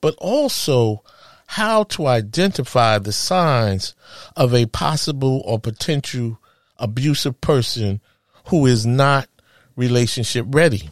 but 0.00 0.14
also 0.18 1.02
how 1.46 1.84
to 1.84 2.06
identify 2.06 2.98
the 2.98 3.12
signs 3.12 3.94
of 4.36 4.54
a 4.54 4.66
possible 4.66 5.42
or 5.44 5.58
potential 5.58 6.38
abusive 6.78 7.40
person 7.40 8.00
who 8.46 8.66
is 8.66 8.84
not 8.84 9.28
relationship 9.76 10.46
ready. 10.48 10.90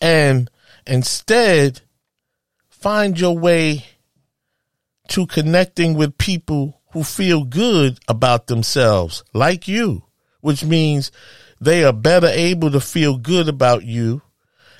And 0.00 0.50
instead, 0.86 1.80
find 2.68 3.18
your 3.18 3.36
way 3.36 3.84
to 5.08 5.26
connecting 5.26 5.94
with 5.94 6.18
people 6.18 6.80
who 6.92 7.02
feel 7.02 7.44
good 7.44 7.98
about 8.08 8.46
themselves, 8.46 9.24
like 9.32 9.68
you, 9.68 10.04
which 10.40 10.64
means 10.64 11.10
they 11.60 11.84
are 11.84 11.92
better 11.92 12.28
able 12.28 12.70
to 12.70 12.80
feel 12.80 13.16
good 13.16 13.48
about 13.48 13.84
you 13.84 14.22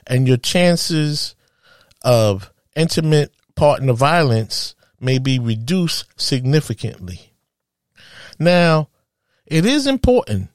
and 0.07 0.27
your 0.27 0.37
chances 0.37 1.35
of 2.03 2.53
intimate 2.77 3.33
partner 3.57 3.93
violence 3.93 4.75
may 5.01 5.19
be 5.19 5.39
reduced 5.39 6.07
significantly. 6.17 7.33
Now, 8.39 8.89
it 9.47 9.65
is 9.65 9.87
important 9.87 10.51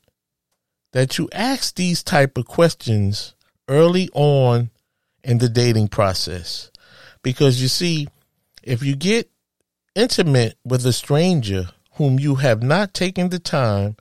that 0.94 1.18
you 1.18 1.28
ask 1.34 1.76
these 1.76 2.04
type 2.04 2.38
of 2.38 2.46
questions 2.46 3.34
early 3.68 4.10
on 4.14 4.70
in 5.24 5.40
the 5.40 5.50
dating 5.50 5.88
process 5.88 6.72
because 7.22 7.62
you 7.62 7.68
see 7.68 8.08
if 8.62 8.84
you 8.84 8.96
get 8.96 9.30
intimate 9.96 10.58
with 10.64 10.86
a 10.86 10.94
stranger 10.94 11.70
whom 11.96 12.20
you 12.20 12.36
have 12.36 12.64
not 12.64 12.94
taken 12.94 13.30
the 13.30 13.40
time 13.40 13.96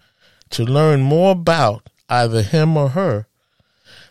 to 0.51 0.65
learn 0.65 1.01
more 1.01 1.33
about 1.33 1.89
either 2.13 2.43
him 2.43 2.77
or 2.77 2.91
her, 2.91 3.27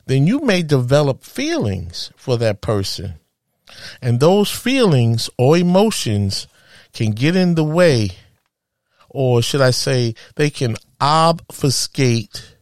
then 0.08 0.26
you 0.26 0.40
may 0.40 0.64
develop 0.64 1.24
feelings 1.24 2.12
for 2.16 2.36
that 2.38 2.60
person. 2.60 3.14
And 4.02 4.20
those 4.20 4.52
feelings 4.52 5.30
or 5.38 5.56
emotions 5.56 6.48
can 6.94 7.12
get 7.12 7.36
in 7.36 7.56
the 7.56 7.64
way, 7.64 8.10
or 9.08 9.42
should 9.42 9.62
I 9.62 9.72
say, 9.72 10.16
they 10.36 10.50
can 10.50 10.76
obfuscate 11.00 12.56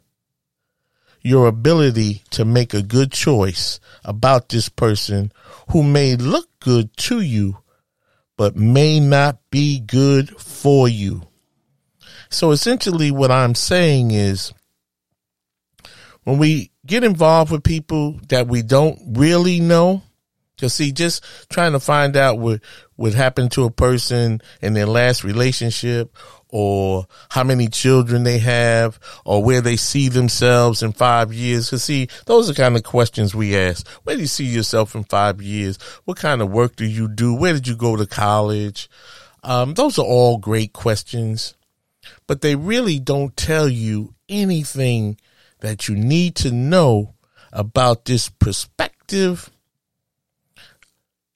your 1.21 1.47
ability 1.47 2.23
to 2.31 2.45
make 2.45 2.73
a 2.73 2.83
good 2.83 3.11
choice 3.11 3.79
about 4.03 4.49
this 4.49 4.69
person 4.69 5.31
who 5.71 5.83
may 5.83 6.15
look 6.15 6.47
good 6.59 6.95
to 6.97 7.21
you, 7.21 7.57
but 8.37 8.55
may 8.55 8.99
not 8.99 9.39
be 9.49 9.79
good 9.79 10.29
for 10.39 10.87
you. 10.87 11.23
So 12.29 12.51
essentially, 12.51 13.09
what 13.09 13.31
I'm 13.31 13.55
saying 13.55 14.11
is 14.11 14.53
when 16.23 16.37
we 16.37 16.71
get 16.85 17.03
involved 17.03 17.51
with 17.51 17.63
people 17.63 18.19
that 18.29 18.47
we 18.47 18.61
don't 18.61 18.99
really 19.17 19.59
know, 19.59 20.03
because 20.55 20.73
see, 20.73 20.91
just 20.91 21.23
trying 21.49 21.71
to 21.71 21.79
find 21.79 22.17
out 22.17 22.39
what 22.39 22.61
what 22.95 23.13
happened 23.13 23.51
to 23.53 23.63
a 23.63 23.71
person 23.71 24.41
in 24.61 24.73
their 24.73 24.85
last 24.85 25.23
relationship, 25.23 26.13
or 26.49 27.05
how 27.29 27.43
many 27.43 27.67
children 27.67 28.23
they 28.23 28.39
have, 28.39 28.99
or 29.23 29.43
where 29.43 29.61
they 29.61 29.77
see 29.77 30.09
themselves 30.09 30.83
in 30.83 30.91
five 30.91 31.31
years. 31.31 31.67
Because 31.67 31.83
see, 31.83 32.09
those 32.25 32.49
are 32.49 32.53
kind 32.53 32.75
of 32.75 32.83
questions 32.83 33.33
we 33.33 33.55
ask. 33.55 33.87
Where 34.03 34.15
do 34.15 34.21
you 34.21 34.27
see 34.27 34.45
yourself 34.45 34.95
in 34.95 35.05
five 35.05 35.41
years? 35.41 35.77
What 36.05 36.17
kind 36.17 36.41
of 36.41 36.51
work 36.51 36.75
do 36.75 36.85
you 36.85 37.07
do? 37.07 37.33
Where 37.33 37.53
did 37.53 37.67
you 37.67 37.75
go 37.75 37.95
to 37.95 38.05
college? 38.05 38.89
Um, 39.43 39.75
those 39.75 39.97
are 39.97 40.05
all 40.05 40.37
great 40.37 40.73
questions, 40.73 41.55
but 42.27 42.41
they 42.41 42.55
really 42.55 42.99
don't 42.99 43.37
tell 43.37 43.69
you 43.69 44.13
anything 44.27 45.17
that 45.61 45.87
you 45.87 45.95
need 45.95 46.35
to 46.35 46.51
know 46.51 47.15
about 47.51 48.05
this 48.05 48.29
prospective 48.29 49.49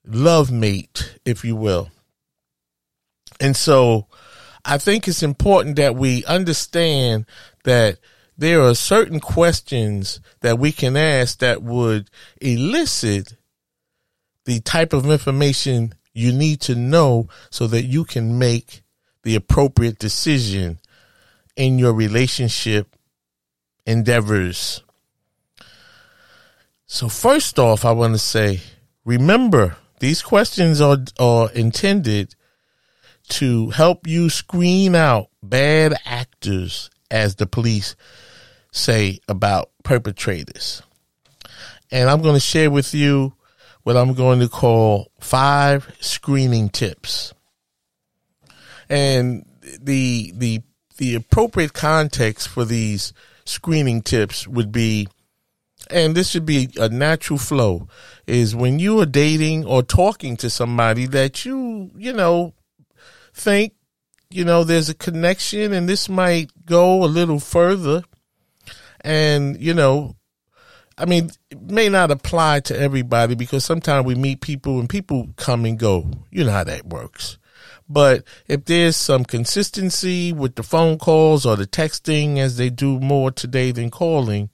love 0.06 0.52
mate, 0.52 1.18
if 1.26 1.44
you 1.44 1.56
will. 1.56 1.90
And 3.40 3.56
so 3.56 4.08
I 4.66 4.78
think 4.78 5.08
it's 5.08 5.24
important 5.24 5.76
that 5.78 5.96
we 5.96 6.24
understand 6.26 7.26
that 7.64 8.00
there 8.38 8.62
are 8.62 8.76
certain 8.76 9.20
questions 9.20 10.20
that 10.42 10.58
we 10.58 10.72
can 10.72 10.98
ask 10.98 11.40
that 11.40 11.62
would 11.62 12.10
elicit 12.42 13.36
the 14.46 14.60
type 14.60 14.94
of 14.94 15.10
information 15.10 15.94
you 16.14 16.32
need 16.32 16.62
to 16.62 16.76
know 16.76 17.28
so 17.50 17.68
that 17.68 17.84
you 17.84 18.04
can 18.04 18.38
make 18.38 18.84
the 19.24 19.36
appropriate 19.36 20.00
decision 20.00 20.80
in 21.56 21.80
your 21.80 21.94
relationship 21.94 22.96
endeavors. 23.86 24.84
So, 26.86 27.10
first 27.10 27.58
off, 27.60 27.86
I 27.86 27.91
want 27.91 28.13
to 28.13 28.19
say 28.19 28.62
remember, 29.06 29.78
these 30.00 30.22
questions 30.22 30.82
are, 30.82 30.98
are 31.19 31.52
intended 31.52 32.36
to 33.30 33.69
help 33.69 34.08
you 34.08 34.30
screen 34.30 34.96
out 34.96 35.30
bad 35.41 35.93
actors, 36.06 36.89
as 37.10 37.36
the 37.36 37.46
police 37.46 37.96
say 38.72 39.19
about 39.28 39.72
perpetrators. 39.84 40.82
And 41.91 42.10
I'm 42.10 42.22
going 42.22 42.34
to 42.34 42.39
share 42.39 42.72
with 42.72 42.93
you 42.93 43.34
what 43.84 43.98
I'm 43.98 44.13
going 44.13 44.39
to 44.39 44.50
call 44.50 45.12
five 45.19 45.96
screening 46.00 46.69
tips. 46.69 47.34
And 48.89 49.46
the 49.80 50.34
the 50.36 50.62
the 50.98 51.15
appropriate 51.15 51.74
context 51.74 52.48
for 52.48 52.65
these 52.65 53.13
screening 53.46 54.02
tips 54.02 54.48
would 54.48 54.72
be 54.72 55.08
and 55.90 56.16
this 56.16 56.30
should 56.30 56.46
be 56.46 56.70
a 56.78 56.88
natural 56.90 57.38
flow 57.38 57.88
is 58.26 58.56
when 58.56 58.80
you 58.80 59.00
are 59.02 59.06
dating 59.06 59.66
or 59.66 59.84
talking 59.84 60.38
to 60.38 60.50
somebody 60.50 61.06
that 61.06 61.46
you 61.46 61.92
you 61.96 62.14
know 62.14 62.54
think 63.34 63.74
you 64.30 64.46
know 64.46 64.64
there's 64.64 64.90
a 64.90 64.96
connection 64.96 65.74
and 65.74 65.90
this 65.90 66.08
might 66.08 66.50
go 66.66 67.04
a 67.04 67.06
little 67.06 67.40
further 67.40 68.04
and 69.02 69.60
you 69.60 69.74
know 69.74 70.16
I 70.98 71.06
mean, 71.06 71.32
it 71.50 71.60
may 71.60 71.90
not 71.90 72.12
apply 72.12 72.60
to 72.62 72.80
everybody 72.80 73.36
because 73.36 73.66
sometimes 73.66 74.06
we 74.06 74.16
meet 74.16 74.42
people 74.42 74.80
and 74.80 74.88
people 74.88 75.30
come 75.38 75.66
and 75.66 75.78
go. 75.78 76.10
You 76.30 76.44
know 76.44 76.52
how 76.52 76.64
that 76.66 76.86
works. 76.86 77.38
But 77.89 78.24
if 78.48 78.65
there's 78.65 78.96
some 78.96 79.26
consistency 79.26 80.32
with 80.32 80.56
the 80.56 80.63
phone 80.63 80.98
calls 80.98 81.46
or 81.46 81.56
the 81.56 81.67
texting 81.67 82.38
as 82.38 82.58
they 82.58 82.69
do 82.69 83.00
more 83.00 83.32
today 83.32 83.72
than 83.72 83.89
calling, 83.89 84.50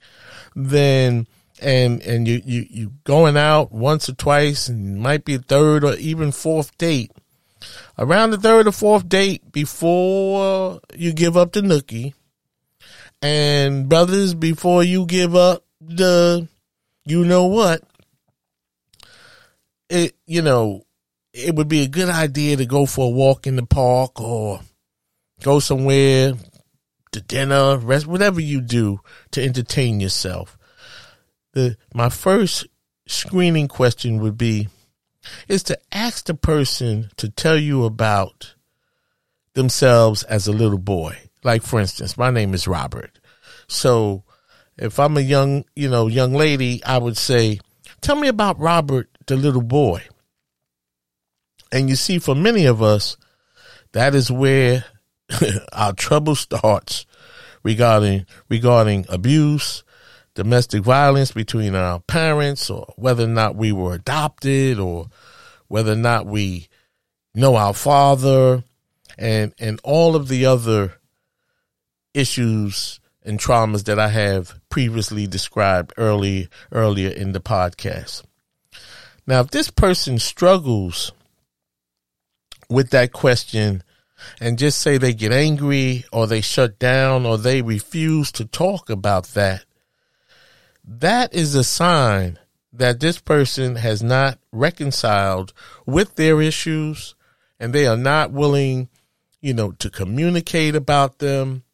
then 0.54 1.26
and 1.60 2.02
and 2.02 2.26
you 2.26 2.40
you 2.44 2.66
you 2.68 2.92
going 3.04 3.36
out 3.36 3.70
once 3.72 4.08
or 4.08 4.14
twice 4.14 4.68
and 4.68 5.00
might 5.00 5.24
be 5.24 5.34
a 5.34 5.38
third 5.38 5.84
or 5.84 5.94
even 5.96 6.32
fourth 6.32 6.76
date. 6.78 7.12
Around 7.98 8.30
the 8.30 8.38
third 8.38 8.66
or 8.66 8.72
fourth 8.72 9.08
date 9.08 9.52
before 9.52 10.80
you 10.94 11.12
give 11.12 11.36
up 11.36 11.52
the 11.52 11.60
nookie, 11.60 12.14
and 13.20 13.88
brothers, 13.88 14.34
before 14.34 14.82
you 14.82 15.04
give 15.04 15.36
up 15.36 15.64
the 15.80 16.48
you 17.04 17.24
know 17.24 17.46
what, 17.46 17.82
it 19.90 20.16
you 20.26 20.42
know 20.42 20.84
it 21.32 21.54
would 21.54 21.68
be 21.68 21.82
a 21.82 21.88
good 21.88 22.08
idea 22.08 22.56
to 22.56 22.66
go 22.66 22.86
for 22.86 23.06
a 23.06 23.10
walk 23.10 23.46
in 23.46 23.56
the 23.56 23.66
park 23.66 24.20
or 24.20 24.60
go 25.42 25.58
somewhere 25.58 26.34
to 27.12 27.20
dinner, 27.20 27.76
rest, 27.78 28.06
whatever 28.06 28.40
you 28.40 28.60
do 28.60 29.00
to 29.32 29.42
entertain 29.42 30.00
yourself. 30.00 30.56
The 31.52 31.76
my 31.94 32.08
first 32.08 32.66
screening 33.06 33.68
question 33.68 34.20
would 34.20 34.38
be 34.38 34.68
is 35.48 35.62
to 35.64 35.78
ask 35.92 36.26
the 36.26 36.34
person 36.34 37.10
to 37.16 37.28
tell 37.28 37.56
you 37.56 37.84
about 37.84 38.54
themselves 39.54 40.22
as 40.24 40.46
a 40.46 40.52
little 40.52 40.78
boy. 40.78 41.18
Like 41.42 41.62
for 41.62 41.80
instance, 41.80 42.16
my 42.16 42.30
name 42.30 42.54
is 42.54 42.68
Robert. 42.68 43.18
So 43.66 44.24
if 44.76 44.98
I'm 44.98 45.16
a 45.16 45.20
young, 45.20 45.64
you 45.74 45.88
know, 45.88 46.06
young 46.06 46.32
lady, 46.32 46.82
I 46.84 46.98
would 46.98 47.16
say, 47.16 47.60
tell 48.00 48.16
me 48.16 48.28
about 48.28 48.58
Robert 48.58 49.08
the 49.26 49.36
little 49.36 49.62
boy. 49.62 50.02
And 51.72 51.88
you 51.88 51.96
see, 51.96 52.18
for 52.18 52.34
many 52.34 52.66
of 52.66 52.82
us, 52.82 53.16
that 53.92 54.14
is 54.14 54.30
where 54.30 54.84
our 55.72 55.92
trouble 55.92 56.34
starts 56.34 57.06
regarding 57.62 58.26
regarding 58.48 59.06
abuse, 59.08 59.84
domestic 60.34 60.82
violence 60.82 61.32
between 61.32 61.74
our 61.74 62.00
parents, 62.00 62.70
or 62.70 62.92
whether 62.96 63.24
or 63.24 63.28
not 63.28 63.56
we 63.56 63.72
were 63.72 63.94
adopted, 63.94 64.78
or 64.78 65.08
whether 65.68 65.92
or 65.92 65.96
not 65.96 66.26
we 66.26 66.68
know 67.34 67.56
our 67.56 67.74
father, 67.74 68.64
and 69.18 69.54
and 69.58 69.80
all 69.84 70.16
of 70.16 70.28
the 70.28 70.46
other 70.46 70.94
issues 72.14 72.98
and 73.22 73.38
traumas 73.38 73.84
that 73.84 73.98
I 73.98 74.08
have 74.08 74.58
previously 74.70 75.26
described 75.26 75.92
early 75.96 76.48
earlier 76.72 77.10
in 77.10 77.32
the 77.32 77.40
podcast. 77.40 78.22
Now, 79.26 79.40
if 79.40 79.50
this 79.50 79.70
person 79.70 80.18
struggles 80.18 81.12
with 82.70 82.90
that 82.90 83.12
question 83.12 83.82
and 84.40 84.58
just 84.58 84.80
say 84.80 84.96
they 84.96 85.12
get 85.12 85.32
angry 85.32 86.04
or 86.12 86.26
they 86.26 86.40
shut 86.40 86.78
down 86.78 87.26
or 87.26 87.36
they 87.36 87.60
refuse 87.60 88.32
to 88.32 88.44
talk 88.44 88.88
about 88.88 89.24
that, 89.28 89.64
that 90.84 91.34
is 91.34 91.54
a 91.54 91.64
sign 91.64 92.38
that 92.72 93.00
this 93.00 93.18
person 93.18 93.76
has 93.76 94.02
not 94.02 94.38
reconciled 94.52 95.52
with 95.86 96.14
their 96.14 96.40
issues 96.40 97.14
and 97.58 97.72
they 97.72 97.86
are 97.86 97.96
not 97.96 98.30
willing, 98.30 98.88
you 99.40 99.52
know, 99.52 99.72
to 99.72 99.90
communicate 99.90 100.74
about 100.74 101.18
them. 101.18 101.64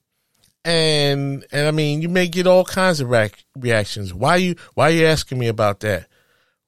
And, 0.65 1.45
and 1.53 1.69
I 1.69 1.71
mean, 1.71 2.03
you 2.03 2.09
may 2.09 2.27
get 2.27 2.47
all 2.47 2.65
kinds 2.65 3.01
of 3.01 3.09
reactions. 3.09 4.13
Why 4.13 4.37
you, 4.37 4.57
why 4.75 4.89
are 4.89 4.95
you 4.95 5.07
asking 5.07 5.39
me 5.39 5.47
about 5.47 5.81
that? 5.81 6.07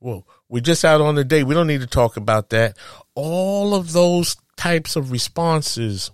Well, 0.01 0.25
we're 0.49 0.61
just 0.61 0.85
out 0.85 1.01
on 1.01 1.19
a 1.19 1.25
date. 1.25 1.45
We 1.45 1.55
don't 1.55 1.67
need 1.67 1.81
to 1.81 1.87
talk 1.87 2.17
about 2.17 2.51
that. 2.51 2.77
All 3.21 3.75
of 3.75 3.93
those 3.93 4.37
types 4.57 4.95
of 4.95 5.11
responses 5.11 6.13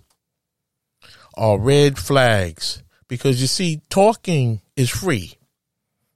are 1.35 1.59
red 1.59 1.99
flags 1.99 2.81
because 3.07 3.39
you 3.39 3.45
see, 3.45 3.83
talking 3.91 4.61
is 4.75 4.89
free. 4.89 5.37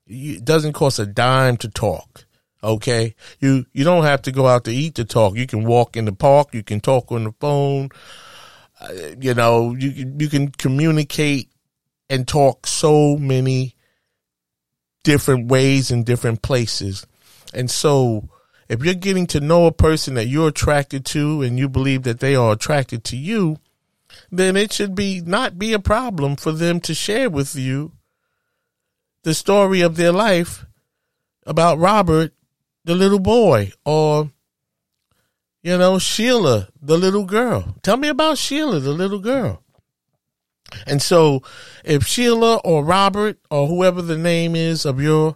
It 0.07 0.43
doesn't 0.43 0.73
cost 0.73 0.97
a 0.97 1.05
dime 1.05 1.57
to 1.57 1.69
talk. 1.69 2.25
Okay. 2.63 3.13
You, 3.39 3.67
you 3.71 3.83
don't 3.83 4.03
have 4.03 4.23
to 4.23 4.31
go 4.31 4.47
out 4.47 4.63
to 4.63 4.71
eat 4.71 4.95
to 4.95 5.05
talk. 5.05 5.35
You 5.35 5.45
can 5.45 5.63
walk 5.63 5.95
in 5.95 6.05
the 6.05 6.11
park. 6.11 6.55
You 6.55 6.63
can 6.63 6.79
talk 6.79 7.11
on 7.11 7.25
the 7.25 7.33
phone. 7.39 7.89
Uh, 8.81 8.93
you 9.21 9.35
know, 9.35 9.75
you, 9.75 10.11
you 10.17 10.27
can 10.27 10.49
communicate 10.49 11.51
and 12.09 12.27
talk 12.27 12.65
so 12.65 13.15
many 13.15 13.75
different 15.03 15.49
ways 15.49 15.91
in 15.91 16.03
different 16.03 16.41
places. 16.41 17.05
And 17.53 17.69
so 17.69 18.27
if 18.69 18.83
you're 18.83 18.93
getting 18.93 19.25
to 19.27 19.39
know 19.39 19.65
a 19.65 19.71
person 19.71 20.13
that 20.13 20.27
you're 20.27 20.49
attracted 20.49 21.03
to 21.07 21.41
and 21.41 21.57
you 21.57 21.67
believe 21.67 22.03
that 22.03 22.19
they 22.19 22.35
are 22.35 22.53
attracted 22.53 23.03
to 23.05 23.17
you, 23.17 23.57
then 24.31 24.55
it 24.55 24.71
should 24.71 24.95
be 24.95 25.21
not 25.21 25.57
be 25.57 25.73
a 25.73 25.79
problem 25.79 26.35
for 26.35 26.51
them 26.51 26.79
to 26.81 26.93
share 26.93 27.29
with 27.29 27.55
you 27.55 27.91
the 29.23 29.33
story 29.33 29.81
of 29.81 29.95
their 29.95 30.11
life 30.11 30.65
about 31.45 31.79
Robert, 31.79 32.33
the 32.85 32.95
little 32.95 33.19
boy, 33.19 33.71
or 33.83 34.31
you 35.61 35.77
know, 35.77 35.99
Sheila, 35.99 36.69
the 36.81 36.97
little 36.97 37.25
girl. 37.25 37.75
Tell 37.81 37.97
me 37.97 38.07
about 38.07 38.37
Sheila, 38.37 38.79
the 38.79 38.93
little 38.93 39.19
girl. 39.19 39.63
And 40.85 41.01
so 41.01 41.41
if 41.83 42.05
Sheila 42.05 42.57
or 42.63 42.85
Robert 42.85 43.39
or 43.49 43.67
whoever 43.67 44.01
the 44.01 44.17
name 44.17 44.55
is 44.55 44.85
of 44.85 45.01
your 45.01 45.35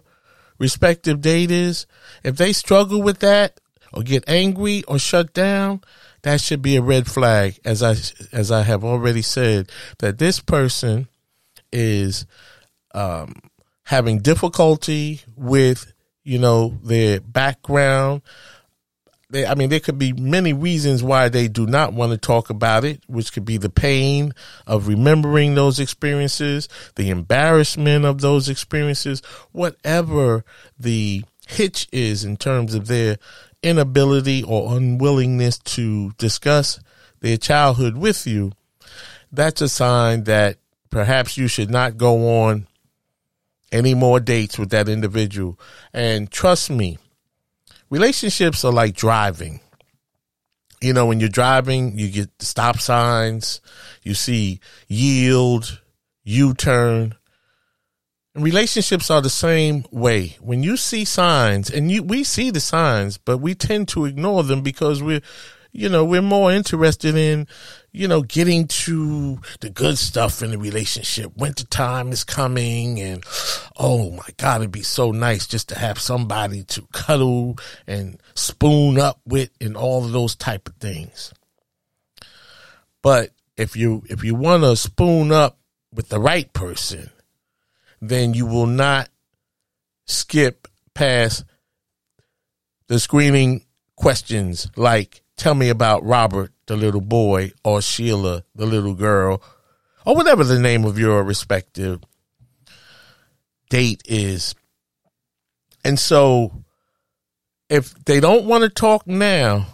respective 0.58 1.20
date 1.20 1.50
is, 1.50 1.86
if 2.22 2.36
they 2.36 2.52
struggle 2.52 3.02
with 3.02 3.20
that 3.20 3.60
or 3.92 4.02
get 4.02 4.24
angry 4.28 4.82
or 4.84 4.98
shut 4.98 5.32
down, 5.32 5.80
that 6.22 6.40
should 6.40 6.62
be 6.62 6.76
a 6.76 6.82
red 6.82 7.06
flag. 7.06 7.58
As 7.64 7.82
I, 7.82 7.96
as 8.32 8.50
I 8.50 8.62
have 8.62 8.84
already 8.84 9.22
said, 9.22 9.70
that 9.98 10.18
this 10.18 10.40
person 10.40 11.08
is, 11.72 12.26
um, 12.94 13.34
having 13.84 14.20
difficulty 14.20 15.20
with, 15.36 15.92
you 16.22 16.38
know, 16.38 16.78
their 16.82 17.20
background, 17.20 18.22
they, 19.34 19.46
I 19.46 19.54
mean, 19.54 19.68
there 19.68 19.80
could 19.80 19.98
be 19.98 20.12
many 20.12 20.52
reasons 20.52 21.02
why 21.02 21.28
they 21.28 21.48
do 21.48 21.66
not 21.66 21.92
want 21.92 22.12
to 22.12 22.18
talk 22.18 22.50
about 22.50 22.84
it, 22.84 23.02
which 23.06 23.32
could 23.32 23.44
be 23.44 23.56
the 23.56 23.70
pain 23.70 24.32
of 24.66 24.88
remembering 24.88 25.54
those 25.54 25.80
experiences, 25.80 26.68
the 26.94 27.10
embarrassment 27.10 28.04
of 28.04 28.20
those 28.20 28.48
experiences, 28.48 29.22
whatever 29.52 30.44
the 30.78 31.24
hitch 31.48 31.88
is 31.92 32.24
in 32.24 32.36
terms 32.36 32.74
of 32.74 32.86
their 32.86 33.18
inability 33.62 34.42
or 34.42 34.76
unwillingness 34.76 35.58
to 35.58 36.12
discuss 36.12 36.78
their 37.20 37.36
childhood 37.36 37.96
with 37.96 38.26
you. 38.26 38.52
That's 39.32 39.60
a 39.60 39.68
sign 39.68 40.24
that 40.24 40.58
perhaps 40.90 41.36
you 41.36 41.48
should 41.48 41.70
not 41.70 41.96
go 41.96 42.44
on 42.44 42.68
any 43.72 43.94
more 43.94 44.20
dates 44.20 44.58
with 44.58 44.70
that 44.70 44.88
individual. 44.88 45.58
And 45.92 46.30
trust 46.30 46.70
me, 46.70 46.98
relationships 47.90 48.64
are 48.64 48.72
like 48.72 48.94
driving. 48.94 49.60
You 50.80 50.92
know, 50.92 51.06
when 51.06 51.20
you're 51.20 51.28
driving, 51.28 51.98
you 51.98 52.10
get 52.10 52.30
stop 52.40 52.78
signs, 52.78 53.60
you 54.02 54.14
see 54.14 54.60
yield, 54.86 55.80
U 56.24 56.54
turn. 56.54 57.14
Relationships 58.34 59.10
are 59.10 59.22
the 59.22 59.30
same 59.30 59.84
way. 59.90 60.36
When 60.40 60.62
you 60.62 60.76
see 60.76 61.04
signs, 61.04 61.70
and 61.70 61.90
you 61.90 62.02
we 62.02 62.24
see 62.24 62.50
the 62.50 62.60
signs, 62.60 63.16
but 63.16 63.38
we 63.38 63.54
tend 63.54 63.88
to 63.88 64.04
ignore 64.04 64.42
them 64.42 64.60
because 64.62 65.02
we're 65.02 65.22
you 65.74 65.88
know, 65.88 66.04
we're 66.04 66.22
more 66.22 66.52
interested 66.52 67.16
in, 67.16 67.48
you 67.90 68.06
know, 68.06 68.22
getting 68.22 68.68
to 68.68 69.40
the 69.60 69.68
good 69.68 69.98
stuff 69.98 70.40
in 70.40 70.52
the 70.52 70.58
relationship. 70.58 71.36
Winter 71.36 71.66
time 71.66 72.12
is 72.12 72.22
coming 72.22 73.00
and, 73.00 73.24
oh 73.76 74.12
my 74.12 74.28
God, 74.36 74.60
it'd 74.60 74.70
be 74.70 74.82
so 74.82 75.10
nice 75.10 75.48
just 75.48 75.70
to 75.70 75.78
have 75.78 75.98
somebody 75.98 76.62
to 76.62 76.86
cuddle 76.92 77.58
and 77.88 78.22
spoon 78.36 79.00
up 79.00 79.20
with 79.26 79.50
and 79.60 79.76
all 79.76 80.04
of 80.04 80.12
those 80.12 80.36
type 80.36 80.68
of 80.68 80.76
things. 80.76 81.34
But 83.02 83.30
if 83.56 83.76
you, 83.76 84.04
if 84.08 84.22
you 84.22 84.36
want 84.36 84.62
to 84.62 84.76
spoon 84.76 85.32
up 85.32 85.58
with 85.92 86.08
the 86.08 86.20
right 86.20 86.50
person, 86.52 87.10
then 88.00 88.32
you 88.32 88.46
will 88.46 88.66
not 88.66 89.08
skip 90.06 90.68
past 90.94 91.44
the 92.86 93.00
screening 93.00 93.64
questions 93.96 94.68
like 94.76 95.23
tell 95.36 95.54
me 95.54 95.68
about 95.68 96.04
Robert, 96.04 96.52
the 96.66 96.76
little 96.76 97.00
boy, 97.00 97.52
or 97.64 97.82
Sheila, 97.82 98.44
the 98.54 98.66
little 98.66 98.94
girl, 98.94 99.42
or 100.06 100.14
whatever 100.16 100.44
the 100.44 100.58
name 100.58 100.84
of 100.84 100.98
your 100.98 101.22
respective 101.22 102.00
date 103.70 104.02
is. 104.06 104.54
And 105.84 105.98
so 105.98 106.64
if 107.68 107.94
they 108.04 108.20
don't 108.20 108.46
want 108.46 108.62
to 108.62 108.70
talk 108.70 109.06
now, 109.06 109.66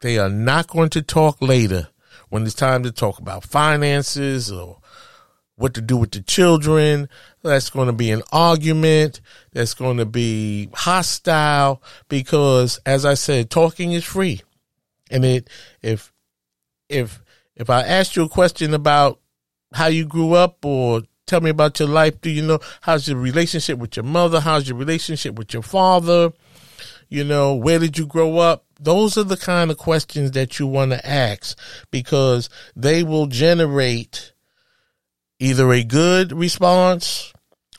they 0.00 0.18
are 0.18 0.30
not 0.30 0.68
going 0.68 0.90
to 0.90 1.02
talk 1.02 1.40
later 1.40 1.88
when 2.28 2.44
it's 2.44 2.54
time 2.54 2.82
to 2.82 2.92
talk 2.92 3.18
about 3.18 3.44
finances 3.44 4.50
or 4.50 4.78
what 5.56 5.74
to 5.74 5.80
do 5.80 5.96
with 5.96 6.10
the 6.10 6.20
children. 6.22 7.08
That's 7.42 7.70
going 7.70 7.86
to 7.86 7.92
be 7.92 8.10
an 8.10 8.22
argument. 8.32 9.20
That's 9.52 9.74
going 9.74 9.98
to 9.98 10.06
be 10.06 10.68
hostile 10.74 11.82
because, 12.08 12.80
as 12.86 13.04
I 13.04 13.14
said, 13.14 13.50
talking 13.50 13.92
is 13.92 14.04
free. 14.04 14.42
And 15.10 15.24
it, 15.24 15.50
if, 15.82 16.12
if, 16.88 17.22
if 17.56 17.70
I 17.70 17.82
asked 17.82 18.16
you 18.16 18.24
a 18.24 18.28
question 18.28 18.74
about 18.74 19.20
how 19.72 19.86
you 19.86 20.06
grew 20.06 20.32
up 20.32 20.64
or 20.64 21.02
tell 21.26 21.40
me 21.40 21.50
about 21.50 21.78
your 21.78 21.88
life, 21.88 22.20
do 22.20 22.30
you 22.30 22.42
know 22.42 22.58
how's 22.80 23.08
your 23.08 23.18
relationship 23.18 23.78
with 23.78 23.96
your 23.96 24.04
mother? 24.04 24.40
How's 24.40 24.68
your 24.68 24.78
relationship 24.78 25.36
with 25.36 25.52
your 25.52 25.62
father? 25.62 26.32
You 27.08 27.24
know, 27.24 27.54
where 27.54 27.78
did 27.78 27.98
you 27.98 28.06
grow 28.06 28.38
up? 28.38 28.64
Those 28.80 29.16
are 29.18 29.24
the 29.24 29.36
kind 29.36 29.70
of 29.70 29.78
questions 29.78 30.32
that 30.32 30.58
you 30.58 30.66
want 30.66 30.92
to 30.92 31.06
ask 31.06 31.58
because 31.90 32.48
they 32.74 33.02
will 33.02 33.26
generate 33.26 34.32
either 35.38 35.70
a 35.72 35.84
good 35.84 36.32
response 36.32 37.33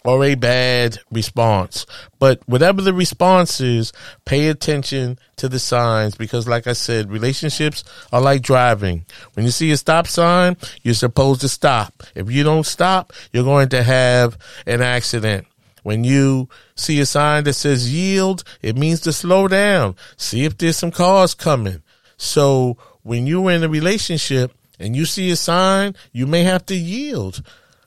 or 0.06 0.24
a 0.24 0.36
bad 0.36 1.00
response. 1.12 1.86
But 2.20 2.42
whatever 2.46 2.82
the 2.82 2.94
response 2.94 3.60
is, 3.60 3.92
pay 4.26 4.48
attention 4.48 5.20
to 5.38 5.50
the 5.50 5.60
signs 5.60 6.16
because 6.16 6.48
like 6.48 6.68
I 6.68 6.74
said, 6.74 7.12
relationships 7.12 7.84
are 8.14 8.22
like 8.22 8.42
driving. 8.42 9.06
When 9.34 9.46
you 9.46 9.52
see 9.52 9.72
a 9.72 9.78
stop 9.78 10.08
sign, 10.08 10.58
you're 10.84 10.94
supposed 10.94 11.42
to 11.42 11.50
stop. 11.50 12.04
If 12.14 12.32
you 12.32 12.44
don't 12.44 12.66
stop, 12.66 13.14
you're 13.34 13.44
going 13.44 13.70
to 13.70 13.84
have 13.84 14.38
an 14.66 14.82
accident. 14.82 15.48
When 15.84 16.04
you 16.04 16.50
see 16.76 17.00
a 17.00 17.06
sign 17.06 17.44
that 17.44 17.54
says 17.54 17.94
yield, 17.94 18.44
it 18.62 18.78
means 18.78 19.02
to 19.02 19.14
slow 19.14 19.48
down. 19.48 19.96
See 20.18 20.46
if 20.46 20.58
there's 20.58 20.78
some 20.78 20.92
cars 20.92 21.34
coming. 21.34 21.84
So 22.18 22.78
when 23.04 23.28
you're 23.28 23.52
in 23.52 23.64
a 23.64 23.70
relationship, 23.70 24.52
and 24.80 24.96
you 24.96 25.06
see 25.06 25.32
a 25.32 25.36
sign, 25.36 25.96
you 26.12 26.28
may 26.28 26.44
have 26.44 26.66
to 26.68 26.76
yield, 26.76 27.42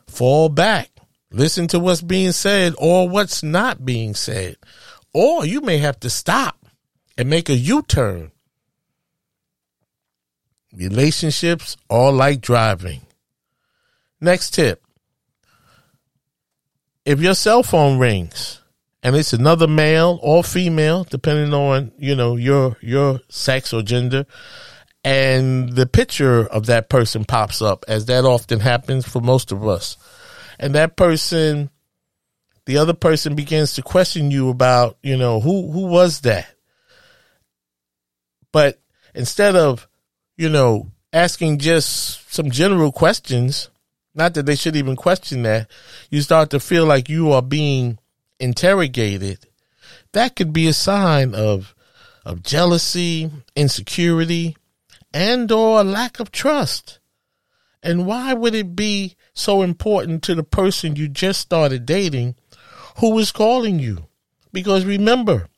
fall 0.07 0.49
back, 0.49 0.91
listen 1.31 1.67
to 1.69 1.79
what's 1.79 2.03
being 2.03 2.33
said 2.33 2.75
or 2.79 3.09
what's 3.09 3.43
not 3.43 3.85
being 3.85 4.15
said. 4.15 4.57
Or 5.13 5.45
you 5.45 5.61
may 5.61 5.79
have 5.79 5.99
to 6.01 6.11
stop 6.11 6.67
and 7.17 7.29
make 7.29 7.49
a 7.49 7.55
U 7.55 7.83
turn. 7.83 8.31
Relationships 10.73 11.77
are 11.91 12.13
like 12.13 12.41
driving. 12.41 13.01
Next 14.21 14.51
tip. 14.51 14.83
If 17.05 17.21
your 17.21 17.35
cell 17.35 17.63
phone 17.63 17.99
rings 17.99 18.61
and 19.03 19.17
it's 19.17 19.33
another 19.33 19.67
male 19.67 20.19
or 20.23 20.45
female, 20.45 21.05
depending 21.05 21.55
on, 21.55 21.93
you 21.99 22.15
know, 22.15 22.37
your, 22.37 22.77
your 22.81 23.21
sex 23.29 23.73
or 23.73 23.83
gender, 23.83 24.27
and 25.05 25.71
the 25.71 25.87
picture 25.87 26.47
of 26.47 26.67
that 26.67 26.91
person 26.91 27.25
pops 27.25 27.63
up 27.63 27.85
as 27.89 28.07
that 28.07 28.25
often 28.25 28.61
happens 28.61 29.09
for 29.09 29.21
most 29.21 29.53
of 29.53 29.67
us. 29.67 29.97
And 30.59 30.75
that 30.75 30.97
person, 30.97 31.71
the 32.67 32.79
other 32.79 32.95
person 32.95 33.35
begins 33.35 33.75
to 33.75 33.83
question 33.83 34.31
you 34.31 34.49
about, 34.49 34.99
you 35.03 35.17
know, 35.17 35.41
who, 35.41 35.71
who 35.71 35.87
was 35.87 36.23
that? 36.23 36.47
But 38.53 38.81
instead 39.15 39.57
of, 39.57 39.87
you 40.37 40.49
know, 40.49 40.91
asking 41.13 41.59
just 41.59 42.33
some 42.33 42.51
general 42.51 42.93
questions, 42.93 43.71
not 44.15 44.35
that 44.35 44.47
they 44.47 44.57
should 44.57 44.77
even 44.77 44.97
question 44.97 45.43
that, 45.43 45.71
you 46.11 46.21
start 46.23 46.51
to 46.51 46.61
feel 46.61 46.87
like 46.87 47.09
you 47.09 47.33
are 47.33 47.43
being 47.43 47.99
interrogated. 48.41 49.47
That 50.13 50.37
could 50.37 50.53
be 50.53 50.67
a 50.67 50.73
sign 50.73 51.35
of, 51.35 51.75
of 52.25 52.43
jealousy, 52.43 53.31
insecurity, 53.55 54.57
and 55.13 55.51
or 55.53 55.81
a 55.81 55.85
lack 55.85 56.21
of 56.21 56.33
trust. 56.33 56.99
And 57.83 58.07
why 58.07 58.35
would 58.35 58.55
it 58.55 58.75
be 58.75 59.17
so 59.39 59.63
important 59.63 60.23
to 60.25 60.35
the 60.35 60.43
person 60.43 60.97
you 60.97 61.09
just 61.09 61.41
started 61.41 61.87
dating 61.87 62.35
who 62.99 63.19
is 63.19 63.33
calling 63.33 63.79
you? 63.79 64.07
Because 64.53 64.85
remember, 64.85 65.49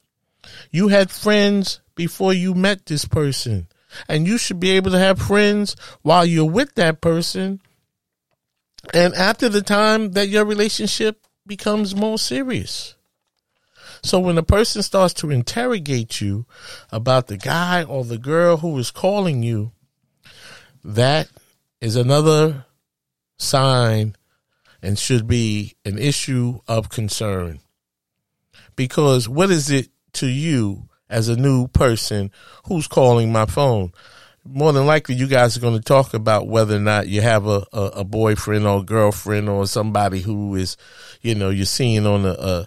you 0.71 0.89
had 0.89 1.11
friends 1.11 1.81
before 1.95 2.33
you 2.33 2.55
met 2.55 2.87
this 2.87 3.05
person. 3.05 3.69
And 4.09 4.27
you 4.27 4.39
should 4.39 4.61
be 4.61 4.71
able 4.71 4.91
to 4.93 4.99
have 4.99 5.19
friends 5.19 5.75
while 6.03 6.25
you're 6.25 6.45
with 6.45 6.75
that 6.77 7.01
person. 7.01 7.61
And 8.95 9.15
after 9.15 9.49
the 9.49 9.63
time 9.63 10.13
that 10.13 10.29
your 10.29 10.45
relationship 10.45 11.27
becomes 11.47 11.97
more 11.97 12.19
serious. 12.19 12.95
So 14.03 14.21
when 14.21 14.39
a 14.39 14.43
person 14.43 14.83
starts 14.83 15.15
to 15.15 15.31
interrogate 15.31 16.21
you 16.21 16.47
about 16.93 17.27
the 17.27 17.37
guy 17.37 17.83
or 17.83 18.05
the 18.05 18.19
girl 18.19 18.59
who 18.59 18.79
is 18.79 18.91
calling 18.91 19.43
you, 19.43 19.73
that 20.85 21.29
is 21.81 21.97
another 21.97 22.65
sign 23.41 24.17
and 24.83 24.99
should 24.99 25.27
be 25.27 25.75
an 25.85 25.99
issue 25.99 26.61
of 26.67 26.89
concern. 26.89 27.61
Because 28.77 29.29
what 29.29 29.51
is 29.51 29.71
it 29.71 29.89
to 30.15 30.27
you 30.27 30.89
as 31.09 31.29
a 31.29 31.37
new 31.37 31.69
person 31.69 32.31
who's 32.67 32.87
calling 32.87 33.33
my 33.33 33.47
phone? 33.47 33.93
More 34.45 34.73
than 34.73 34.87
likely, 34.87 35.17
you 35.17 35.27
guys 35.27 35.57
are 35.57 35.61
going 35.61 35.77
to 35.77 35.85
talk 35.85 36.15
about 36.15 36.49
whether 36.49 36.77
or 36.77 36.81
not 36.81 37.09
you 37.09 37.21
have 37.21 37.47
a, 37.47 37.65
a, 37.73 37.83
a 37.97 38.05
boyfriend 38.05 38.67
or 38.67 38.81
a 38.81 38.85
girlfriend 38.85 39.49
or 39.49 39.67
somebody 39.67 40.21
who 40.21 40.55
is, 40.55 40.77
you 41.21 41.35
know, 41.35 41.51
you're 41.51 41.67
seeing 41.67 42.07
on 42.07 42.25
a, 42.25 42.33
a 42.33 42.67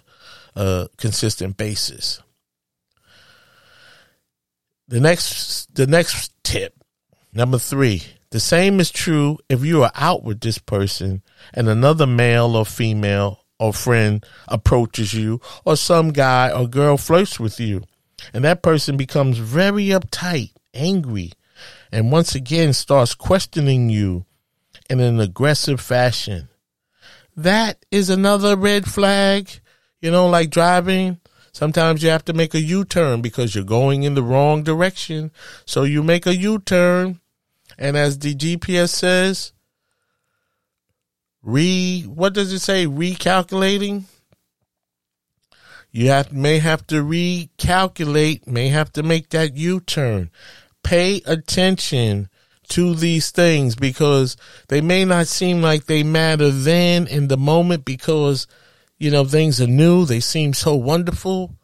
a 0.56 0.88
consistent 0.96 1.56
basis. 1.56 2.22
The 4.86 5.00
next, 5.00 5.74
the 5.74 5.86
next 5.86 6.32
tip, 6.44 6.74
number 7.32 7.58
three, 7.58 8.02
the 8.34 8.40
same 8.40 8.80
is 8.80 8.90
true 8.90 9.38
if 9.48 9.64
you 9.64 9.84
are 9.84 9.92
out 9.94 10.24
with 10.24 10.40
this 10.40 10.58
person 10.58 11.22
and 11.52 11.68
another 11.68 12.04
male 12.04 12.56
or 12.56 12.66
female 12.66 13.44
or 13.60 13.72
friend 13.72 14.26
approaches 14.48 15.14
you 15.14 15.40
or 15.64 15.76
some 15.76 16.10
guy 16.10 16.50
or 16.50 16.66
girl 16.66 16.96
flirts 16.96 17.38
with 17.38 17.60
you 17.60 17.80
and 18.32 18.42
that 18.42 18.60
person 18.60 18.96
becomes 18.96 19.38
very 19.38 19.84
uptight, 19.86 20.50
angry, 20.74 21.30
and 21.92 22.10
once 22.10 22.34
again 22.34 22.72
starts 22.72 23.14
questioning 23.14 23.88
you 23.88 24.24
in 24.90 24.98
an 24.98 25.20
aggressive 25.20 25.80
fashion. 25.80 26.48
That 27.36 27.84
is 27.92 28.10
another 28.10 28.56
red 28.56 28.84
flag 28.84 29.60
you 30.00 30.10
know, 30.10 30.26
like 30.26 30.50
driving, 30.50 31.20
sometimes 31.52 32.02
you 32.02 32.10
have 32.10 32.24
to 32.24 32.32
make 32.32 32.52
a 32.52 32.60
U 32.60 32.84
turn 32.84 33.22
because 33.22 33.54
you're 33.54 33.62
going 33.62 34.02
in 34.02 34.16
the 34.16 34.24
wrong 34.24 34.64
direction. 34.64 35.30
So 35.66 35.84
you 35.84 36.02
make 36.02 36.26
a 36.26 36.34
U 36.34 36.58
turn, 36.58 37.20
and 37.78 37.96
as 37.96 38.18
the 38.18 38.34
GPS 38.34 38.90
says, 38.90 39.52
re 41.42 42.02
what 42.02 42.34
does 42.34 42.52
it 42.52 42.60
say? 42.60 42.86
Recalculating. 42.86 44.04
You 45.90 46.08
have 46.08 46.32
may 46.32 46.58
have 46.58 46.86
to 46.88 46.96
recalculate, 47.04 48.46
may 48.46 48.68
have 48.68 48.92
to 48.94 49.02
make 49.02 49.30
that 49.30 49.56
U 49.56 49.80
turn. 49.80 50.30
Pay 50.82 51.22
attention 51.24 52.28
to 52.70 52.94
these 52.94 53.30
things 53.30 53.76
because 53.76 54.36
they 54.68 54.80
may 54.80 55.04
not 55.04 55.28
seem 55.28 55.62
like 55.62 55.84
they 55.84 56.02
matter 56.02 56.50
then 56.50 57.06
in 57.06 57.28
the 57.28 57.36
moment 57.36 57.84
because 57.84 58.46
you 58.98 59.10
know, 59.10 59.24
things 59.24 59.60
are 59.60 59.66
new. 59.66 60.04
They 60.04 60.20
seem 60.20 60.54
so 60.54 60.74
wonderful. 60.74 61.54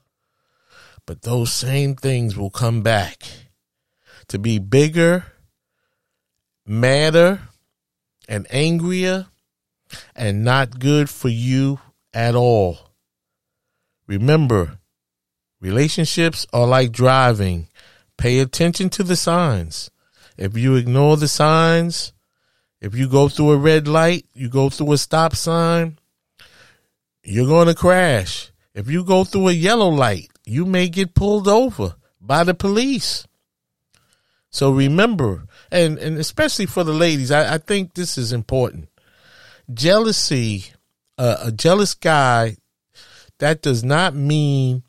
But 1.06 1.22
those 1.22 1.52
same 1.52 1.96
things 1.96 2.36
will 2.36 2.50
come 2.50 2.82
back 2.82 3.22
to 4.28 4.38
be 4.38 4.58
bigger, 4.58 5.24
madder, 6.66 7.40
and 8.28 8.46
angrier, 8.50 9.26
and 10.14 10.44
not 10.44 10.78
good 10.78 11.10
for 11.10 11.28
you 11.28 11.80
at 12.14 12.34
all. 12.34 12.78
Remember, 14.06 14.78
relationships 15.60 16.46
are 16.52 16.66
like 16.66 16.92
driving. 16.92 17.68
Pay 18.16 18.38
attention 18.38 18.88
to 18.90 19.02
the 19.02 19.16
signs. 19.16 19.90
If 20.36 20.56
you 20.56 20.76
ignore 20.76 21.16
the 21.16 21.28
signs, 21.28 22.12
if 22.80 22.94
you 22.94 23.08
go 23.08 23.28
through 23.28 23.52
a 23.52 23.56
red 23.56 23.86
light, 23.86 24.26
you 24.32 24.48
go 24.48 24.70
through 24.70 24.92
a 24.92 24.98
stop 24.98 25.36
sign, 25.36 25.98
you're 27.22 27.46
going 27.46 27.66
to 27.66 27.74
crash. 27.74 28.50
If 28.74 28.88
you 28.88 29.04
go 29.04 29.24
through 29.24 29.48
a 29.48 29.52
yellow 29.52 29.88
light, 29.88 30.28
you 30.46 30.64
may 30.64 30.88
get 30.88 31.14
pulled 31.14 31.46
over 31.46 31.94
by 32.20 32.44
the 32.44 32.54
police. 32.54 33.26
So 34.50 34.72
remember, 34.72 35.44
and, 35.70 35.98
and 35.98 36.18
especially 36.18 36.66
for 36.66 36.84
the 36.84 36.92
ladies, 36.92 37.30
I, 37.30 37.54
I 37.54 37.58
think 37.58 37.94
this 37.94 38.18
is 38.18 38.32
important. 38.32 38.88
Jealousy, 39.72 40.66
uh, 41.18 41.36
a 41.44 41.52
jealous 41.52 41.94
guy, 41.94 42.56
that 43.38 43.62
does 43.62 43.82
not 43.84 44.14
mean 44.14 44.82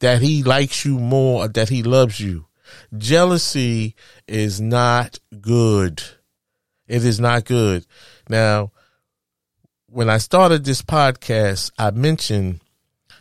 that 0.00 0.20
he 0.20 0.42
likes 0.42 0.84
you 0.84 0.98
more 0.98 1.44
or 1.44 1.48
that 1.48 1.68
he 1.68 1.82
loves 1.82 2.20
you. 2.20 2.46
Jealousy 2.96 3.94
is 4.26 4.60
not 4.60 5.18
good. 5.40 6.02
It 6.86 7.04
is 7.04 7.20
not 7.20 7.44
good. 7.44 7.86
Now, 8.28 8.72
when 9.86 10.10
I 10.10 10.18
started 10.18 10.64
this 10.64 10.82
podcast, 10.82 11.70
I 11.78 11.92
mentioned 11.92 12.60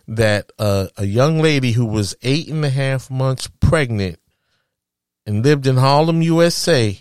that 0.08 0.52
uh, 0.60 0.88
a 0.98 1.06
young 1.06 1.42
lady 1.42 1.72
who 1.72 1.86
was 1.86 2.16
eight 2.24 2.50
and 2.50 2.66
a 2.66 2.70
half 2.70 3.10
months 3.10 3.48
pregnant 3.60 4.20
and 5.26 5.44
lived 5.44 5.68
in 5.68 5.78
Harlem, 5.78 6.22
USA, 6.22 7.00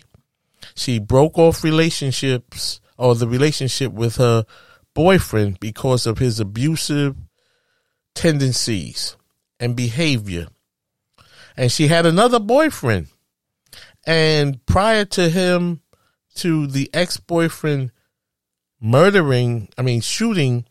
she 0.75 0.99
broke 0.99 1.37
off 1.37 1.63
relationships 1.63 2.79
or 2.97 3.15
the 3.15 3.27
relationship 3.27 3.91
with 3.91 4.17
her 4.17 4.45
boyfriend 4.93 5.59
because 5.59 6.05
of 6.05 6.19
his 6.19 6.39
abusive 6.39 7.15
tendencies 8.15 9.17
and 9.59 9.75
behavior. 9.75 10.47
And 11.57 11.71
she 11.71 11.87
had 11.87 12.05
another 12.05 12.39
boyfriend. 12.39 13.07
And 14.05 14.63
prior 14.65 15.05
to 15.05 15.29
him, 15.29 15.81
to 16.35 16.67
the 16.67 16.89
ex 16.93 17.17
boyfriend 17.17 17.91
murdering, 18.81 19.69
I 19.77 19.81
mean, 19.81 20.01
shooting 20.01 20.65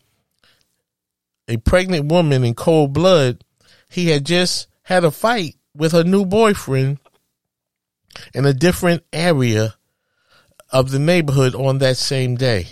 a 1.47 1.57
pregnant 1.57 2.11
woman 2.11 2.43
in 2.43 2.53
cold 2.53 2.93
blood, 2.93 3.43
he 3.89 4.09
had 4.09 4.25
just 4.25 4.67
had 4.83 5.03
a 5.03 5.11
fight 5.11 5.55
with 5.75 5.93
her 5.93 6.03
new 6.03 6.25
boyfriend 6.25 6.99
in 8.33 8.45
a 8.45 8.53
different 8.53 9.03
area 9.11 9.75
of 10.71 10.91
the 10.91 10.99
neighborhood 10.99 11.55
on 11.55 11.77
that 11.79 11.97
same 11.97 12.35
day. 12.35 12.67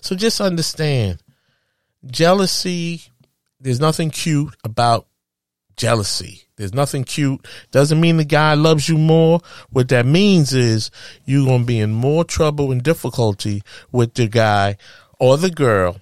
So 0.00 0.16
just 0.16 0.40
understand 0.40 1.22
jealousy, 2.06 3.02
there's 3.60 3.80
nothing 3.80 4.10
cute 4.10 4.54
about 4.64 5.06
jealousy. 5.76 6.42
There's 6.56 6.74
nothing 6.74 7.04
cute. 7.04 7.46
Doesn't 7.70 8.00
mean 8.00 8.16
the 8.16 8.24
guy 8.24 8.54
loves 8.54 8.88
you 8.88 8.96
more. 8.96 9.40
What 9.70 9.88
that 9.88 10.06
means 10.06 10.52
is 10.52 10.90
you're 11.24 11.46
going 11.46 11.60
to 11.60 11.66
be 11.66 11.80
in 11.80 11.92
more 11.92 12.24
trouble 12.24 12.70
and 12.70 12.82
difficulty 12.82 13.62
with 13.90 14.14
the 14.14 14.28
guy 14.28 14.76
or 15.18 15.36
the 15.36 15.50
girl 15.50 16.00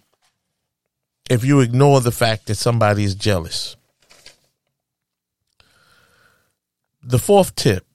if 1.30 1.44
you 1.44 1.60
ignore 1.60 2.00
the 2.00 2.12
fact 2.12 2.46
that 2.46 2.56
somebody 2.56 3.04
is 3.04 3.14
jealous. 3.14 3.76
The 7.02 7.18
fourth 7.18 7.54
tip 7.54 7.86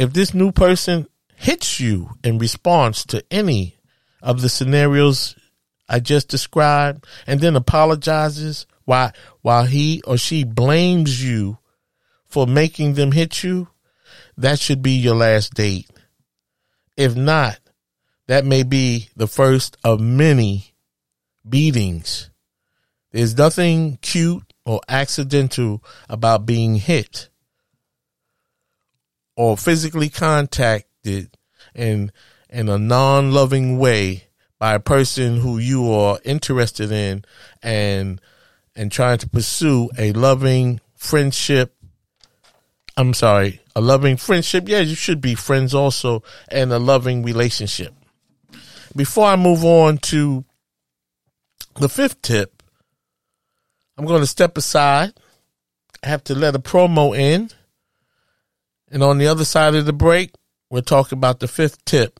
if 0.00 0.14
this 0.14 0.32
new 0.32 0.50
person 0.50 1.06
hits 1.36 1.78
you 1.78 2.08
in 2.24 2.38
response 2.38 3.04
to 3.04 3.22
any 3.30 3.76
of 4.22 4.40
the 4.40 4.48
scenarios 4.48 5.36
I 5.90 6.00
just 6.00 6.28
described 6.28 7.04
and 7.26 7.38
then 7.38 7.54
apologizes 7.54 8.66
while 8.86 9.12
while 9.42 9.66
he 9.66 10.00
or 10.06 10.16
she 10.16 10.44
blames 10.44 11.22
you 11.22 11.58
for 12.24 12.46
making 12.46 12.94
them 12.94 13.12
hit 13.12 13.42
you, 13.44 13.68
that 14.38 14.58
should 14.58 14.80
be 14.80 14.92
your 14.92 15.16
last 15.16 15.52
date. 15.52 15.90
If 16.96 17.14
not, 17.14 17.58
that 18.26 18.46
may 18.46 18.62
be 18.62 19.10
the 19.16 19.26
first 19.26 19.76
of 19.84 20.00
many 20.00 20.72
beatings. 21.46 22.30
There's 23.12 23.36
nothing 23.36 23.98
cute 24.00 24.50
or 24.64 24.80
accidental 24.88 25.84
about 26.08 26.46
being 26.46 26.76
hit 26.76 27.29
or 29.40 29.56
physically 29.56 30.10
contacted 30.10 31.34
in 31.74 32.12
in 32.50 32.68
a 32.68 32.76
non-loving 32.76 33.78
way 33.78 34.24
by 34.58 34.74
a 34.74 34.80
person 34.80 35.40
who 35.40 35.56
you 35.56 35.90
are 35.90 36.18
interested 36.26 36.92
in 36.92 37.24
and 37.62 38.20
and 38.76 38.92
trying 38.92 39.16
to 39.16 39.26
pursue 39.26 39.88
a 39.96 40.12
loving 40.12 40.78
friendship 40.94 41.74
I'm 42.98 43.14
sorry, 43.14 43.62
a 43.74 43.80
loving 43.80 44.18
friendship. 44.18 44.68
Yeah, 44.68 44.80
you 44.80 44.94
should 44.94 45.22
be 45.22 45.34
friends 45.34 45.74
also 45.74 46.22
and 46.50 46.70
a 46.70 46.78
loving 46.78 47.22
relationship. 47.22 47.94
Before 48.94 49.24
I 49.24 49.36
move 49.36 49.64
on 49.64 49.96
to 50.12 50.44
the 51.76 51.88
fifth 51.88 52.20
tip, 52.20 52.62
I'm 53.96 54.04
going 54.04 54.20
to 54.20 54.26
step 54.26 54.58
aside. 54.58 55.14
I 56.04 56.08
have 56.08 56.24
to 56.24 56.34
let 56.34 56.54
a 56.54 56.58
promo 56.58 57.18
in. 57.18 57.48
And 58.90 59.02
on 59.02 59.18
the 59.18 59.28
other 59.28 59.44
side 59.44 59.74
of 59.74 59.86
the 59.86 59.92
break, 59.92 60.32
we'll 60.68 60.82
talk 60.82 61.12
about 61.12 61.40
the 61.40 61.48
fifth 61.48 61.84
tip 61.84 62.18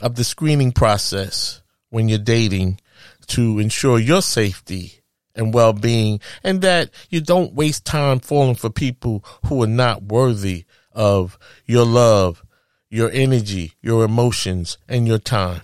of 0.00 0.16
the 0.16 0.24
screening 0.24 0.72
process 0.72 1.62
when 1.90 2.08
you're 2.08 2.18
dating 2.18 2.80
to 3.28 3.58
ensure 3.58 3.98
your 3.98 4.22
safety 4.22 5.00
and 5.34 5.54
well 5.54 5.72
being, 5.72 6.20
and 6.42 6.60
that 6.62 6.90
you 7.08 7.20
don't 7.20 7.54
waste 7.54 7.84
time 7.84 8.20
falling 8.20 8.54
for 8.54 8.68
people 8.68 9.24
who 9.46 9.62
are 9.62 9.68
not 9.68 10.02
worthy 10.02 10.64
of 10.92 11.38
your 11.64 11.86
love, 11.86 12.44
your 12.90 13.10
energy, 13.10 13.72
your 13.80 14.04
emotions, 14.04 14.76
and 14.88 15.06
your 15.06 15.18
time. 15.18 15.62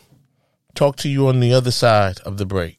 Talk 0.74 0.96
to 0.96 1.08
you 1.08 1.28
on 1.28 1.40
the 1.40 1.52
other 1.52 1.70
side 1.70 2.20
of 2.20 2.38
the 2.38 2.46
break. 2.46 2.78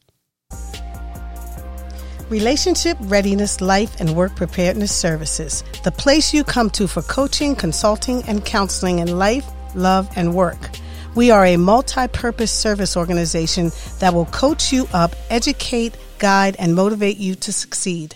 Relationship 2.30 2.96
Readiness 3.02 3.60
Life 3.60 4.00
and 4.00 4.16
Work 4.16 4.36
Preparedness 4.36 4.96
Services, 4.96 5.64
the 5.84 5.92
place 5.92 6.32
you 6.32 6.44
come 6.44 6.70
to 6.72 6.86
for 6.86 7.02
coaching, 7.02 7.56
consulting, 7.56 8.22
and 8.26 8.46
counseling 8.46 9.00
in 9.00 9.18
life, 9.18 9.50
love, 9.74 10.08
and 10.16 10.36
work. 10.36 10.70
We 11.16 11.32
are 11.32 11.44
a 11.44 11.58
multi 11.58 12.08
purpose 12.08 12.52
service 12.52 12.96
organization 12.96 13.72
that 13.98 14.14
will 14.14 14.28
coach 14.28 14.72
you 14.72 14.88
up, 14.94 15.16
educate, 15.32 15.98
guide, 16.20 16.56
and 16.60 16.76
motivate 16.76 17.18
you 17.18 17.34
to 17.34 17.52
succeed. 17.52 18.16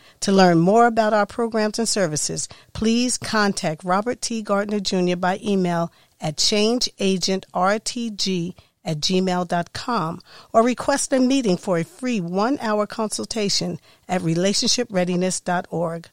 To 0.21 0.31
learn 0.31 0.59
more 0.59 0.85
about 0.85 1.11
our 1.13 1.25
programs 1.25 1.79
and 1.79 1.89
services, 1.89 2.47
please 2.73 3.17
contact 3.17 3.83
Robert 3.83 4.21
T. 4.21 4.43
Gardner 4.43 4.79
Jr. 4.79 5.15
by 5.15 5.39
email 5.43 5.91
at 6.19 6.37
changeagentrtg 6.37 8.53
at 8.85 8.99
gmail.com 8.99 10.21
or 10.53 10.63
request 10.63 11.11
a 11.13 11.19
meeting 11.19 11.57
for 11.57 11.79
a 11.79 11.83
free 11.83 12.21
one 12.21 12.59
hour 12.61 12.85
consultation 12.85 13.79
at 14.07 14.21
relationshipreadiness.org. 14.21 16.09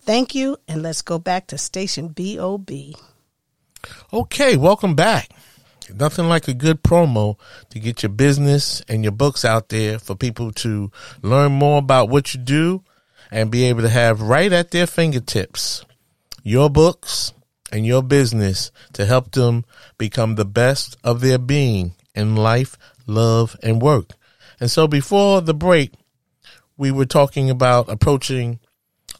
Thank 0.00 0.34
you, 0.34 0.56
and 0.66 0.82
let's 0.82 1.02
go 1.02 1.20
back 1.20 1.46
to 1.48 1.58
station 1.58 2.08
BOB. 2.08 2.70
Okay, 4.12 4.56
welcome 4.56 4.96
back. 4.96 5.30
Nothing 5.94 6.28
like 6.28 6.48
a 6.48 6.54
good 6.54 6.82
promo 6.82 7.38
to 7.70 7.78
get 7.78 8.02
your 8.02 8.10
business 8.10 8.82
and 8.88 9.04
your 9.04 9.12
books 9.12 9.44
out 9.44 9.68
there 9.68 10.00
for 10.00 10.16
people 10.16 10.50
to 10.52 10.90
learn 11.22 11.52
more 11.52 11.78
about 11.78 12.08
what 12.08 12.34
you 12.34 12.40
do 12.40 12.82
and 13.32 13.50
be 13.50 13.64
able 13.64 13.80
to 13.80 13.88
have 13.88 14.20
right 14.20 14.52
at 14.52 14.70
their 14.70 14.86
fingertips 14.86 15.84
your 16.44 16.68
books 16.68 17.32
and 17.72 17.86
your 17.86 18.02
business 18.02 18.70
to 18.92 19.06
help 19.06 19.32
them 19.32 19.64
become 19.96 20.34
the 20.34 20.44
best 20.44 20.96
of 21.02 21.20
their 21.20 21.38
being 21.38 21.94
in 22.14 22.36
life, 22.36 22.76
love, 23.06 23.56
and 23.62 23.80
work. 23.80 24.10
And 24.60 24.70
so 24.70 24.86
before 24.86 25.40
the 25.40 25.54
break, 25.54 25.92
we 26.76 26.90
were 26.90 27.06
talking 27.06 27.48
about 27.48 27.88
approaching, 27.88 28.60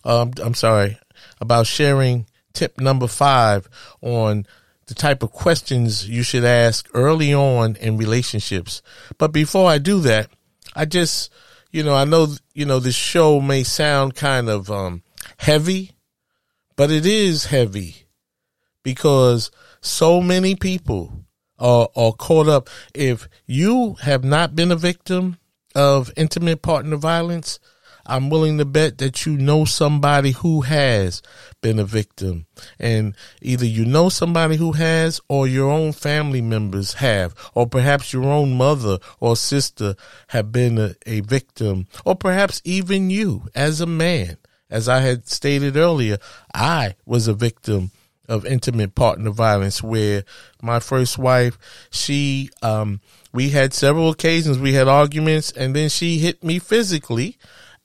um, 0.04 0.32
I'm 0.42 0.54
sorry, 0.54 0.98
about 1.40 1.66
sharing 1.66 2.26
tip 2.52 2.78
number 2.78 3.06
five 3.06 3.68
on 4.02 4.46
the 4.86 4.94
type 4.94 5.22
of 5.22 5.32
questions 5.32 6.06
you 6.08 6.22
should 6.22 6.44
ask 6.44 6.88
early 6.92 7.32
on 7.32 7.76
in 7.76 7.96
relationships. 7.96 8.82
But 9.16 9.32
before 9.32 9.70
I 9.70 9.78
do 9.78 10.00
that, 10.00 10.28
I 10.74 10.84
just 10.84 11.32
you 11.72 11.82
know, 11.82 11.94
I 11.94 12.04
know, 12.04 12.28
you 12.54 12.66
know, 12.66 12.78
this 12.78 12.94
show 12.94 13.40
may 13.40 13.64
sound 13.64 14.14
kind 14.14 14.48
of 14.48 14.70
um, 14.70 15.02
heavy, 15.38 15.92
but 16.76 16.90
it 16.90 17.06
is 17.06 17.46
heavy 17.46 18.04
because 18.82 19.50
so 19.80 20.20
many 20.20 20.54
people 20.54 21.24
are, 21.58 21.88
or 21.94 22.12
caught 22.12 22.48
up. 22.48 22.68
If 22.94 23.26
you 23.46 23.94
have 24.02 24.22
not 24.22 24.54
been 24.54 24.70
a 24.70 24.76
victim 24.76 25.38
of 25.74 26.12
intimate 26.14 26.60
partner 26.60 26.96
violence, 26.96 27.58
I'm 28.06 28.30
willing 28.30 28.58
to 28.58 28.64
bet 28.64 28.98
that 28.98 29.26
you 29.26 29.36
know 29.36 29.64
somebody 29.64 30.32
who 30.32 30.62
has 30.62 31.22
been 31.60 31.78
a 31.78 31.84
victim. 31.84 32.46
And 32.78 33.14
either 33.40 33.64
you 33.64 33.84
know 33.84 34.08
somebody 34.08 34.56
who 34.56 34.72
has 34.72 35.20
or 35.28 35.46
your 35.46 35.70
own 35.70 35.92
family 35.92 36.42
members 36.42 36.94
have, 36.94 37.34
or 37.54 37.66
perhaps 37.66 38.12
your 38.12 38.24
own 38.24 38.56
mother 38.56 38.98
or 39.20 39.36
sister 39.36 39.94
have 40.28 40.52
been 40.52 40.78
a, 40.78 40.94
a 41.06 41.20
victim, 41.20 41.86
or 42.04 42.16
perhaps 42.16 42.60
even 42.64 43.10
you 43.10 43.48
as 43.54 43.80
a 43.80 43.86
man. 43.86 44.36
As 44.68 44.88
I 44.88 45.00
had 45.00 45.28
stated 45.28 45.76
earlier, 45.76 46.16
I 46.54 46.96
was 47.04 47.28
a 47.28 47.34
victim 47.34 47.90
of 48.28 48.46
intimate 48.46 48.94
partner 48.94 49.30
violence 49.30 49.82
where 49.82 50.24
my 50.62 50.80
first 50.80 51.18
wife, 51.18 51.58
she, 51.90 52.48
um, 52.62 53.00
we 53.32 53.50
had 53.50 53.74
several 53.74 54.08
occasions, 54.10 54.58
we 54.58 54.72
had 54.72 54.88
arguments 54.88 55.52
and 55.52 55.76
then 55.76 55.88
she 55.88 56.18
hit 56.18 56.42
me 56.42 56.58
physically 56.58 57.36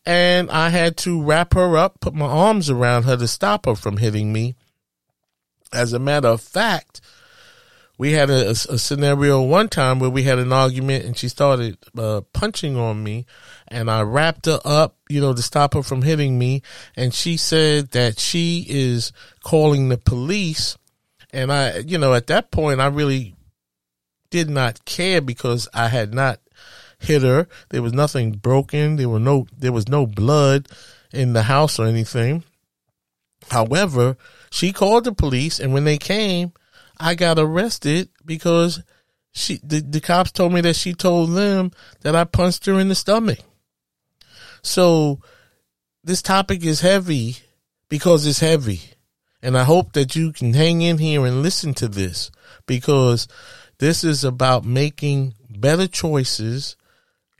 and 0.08 0.50
I 0.50 0.70
had 0.70 0.96
to 1.00 1.22
wrap 1.22 1.54
her 1.54 1.76
up, 1.76 2.00
put 2.00 2.14
my 2.14 2.28
arms 2.28 2.70
around 2.70 3.04
her 3.04 3.18
to 3.18 3.28
stop 3.28 3.66
her 3.66 3.76
from 3.76 3.98
hitting 3.98 4.32
me. 4.32 4.56
As 5.74 5.92
a 5.92 6.00
matter 6.00 6.30
of 6.30 6.40
fact, 6.40 7.02
we 7.98 8.14
had 8.14 8.30
a, 8.30 8.52
a, 8.52 8.56
scenario 8.56 9.42
one 9.42 9.68
time 9.68 10.00
where 10.00 10.10
we 10.10 10.24
had 10.24 10.40
an 10.40 10.54
argument 10.54 11.04
and 11.04 11.18
she 11.18 11.28
started 11.28 11.78
uh, 11.98 12.22
punching 12.32 12.78
on 12.78 13.04
me 13.04 13.26
and 13.68 13.92
I 13.92 14.04
wrapped 14.04 14.46
her 14.46 14.62
up, 14.64 14.96
you 15.10 15.20
know, 15.20 15.34
to 15.34 15.42
stop 15.42 15.74
her 15.74 15.84
from 15.84 16.04
hitting 16.04 16.40
me. 16.40 16.62
And 16.96 17.14
she 17.14 17.36
said 17.36 17.92
that 17.92 18.18
she 18.18 18.66
is 18.70 19.12
calling 19.44 19.90
the 19.90 19.98
police. 19.98 20.78
And 21.34 21.52
I, 21.52 21.80
you 21.80 21.98
know, 21.98 22.14
at 22.14 22.28
that 22.28 22.50
point, 22.50 22.80
I 22.80 22.88
really 22.88 23.36
did 24.30 24.50
not 24.50 24.86
care 24.86 25.20
because 25.20 25.68
I 25.74 25.90
had 25.90 26.14
not 26.14 26.40
hit 27.00 27.22
her. 27.22 27.48
There 27.70 27.82
was 27.82 27.94
nothing 27.94 28.32
broken. 28.32 28.96
There 28.96 29.10
were 29.10 29.20
no 29.20 29.48
there 29.58 29.72
was 29.72 29.88
no 29.88 30.06
blood 30.06 30.68
in 31.14 31.34
the 31.34 31.44
house 31.44 31.80
or 31.80 31.86
anything. 31.86 32.44
However, 33.50 34.18
she 34.50 34.74
called 34.74 35.04
the 35.04 35.14
police 35.14 35.60
and 35.60 35.74
when 35.74 35.84
they 35.84 35.98
came, 35.98 36.54
I 37.00 37.16
got 37.16 37.40
arrested 37.40 38.10
because 38.26 38.82
she 39.32 39.60
the, 39.64 39.82
the 39.82 40.02
cops 40.02 40.32
told 40.32 40.54
me 40.54 40.62
that 40.62 40.76
she 40.76 40.94
told 40.94 41.32
them 41.32 41.72
that 42.02 42.16
I 42.16 42.24
punched 42.24 42.66
her 42.66 42.80
in 42.80 42.90
the 42.90 42.96
stomach. 42.96 43.40
So 44.64 45.22
this 46.04 46.22
topic 46.22 46.66
is 46.66 46.82
heavy 46.82 47.38
because 47.90 48.26
it's 48.26 48.40
heavy. 48.40 48.82
And 49.42 49.58
I 49.58 49.64
hope 49.64 49.94
that 49.94 50.16
you 50.16 50.34
can 50.34 50.54
hang 50.54 50.82
in 50.82 50.98
here 50.98 51.26
and 51.26 51.44
listen 51.44 51.74
to 51.76 51.88
this 51.88 52.32
because 52.66 53.28
this 53.78 54.04
is 54.04 54.24
about 54.24 54.66
making 54.66 55.36
better 55.50 55.88
choices 55.88 56.76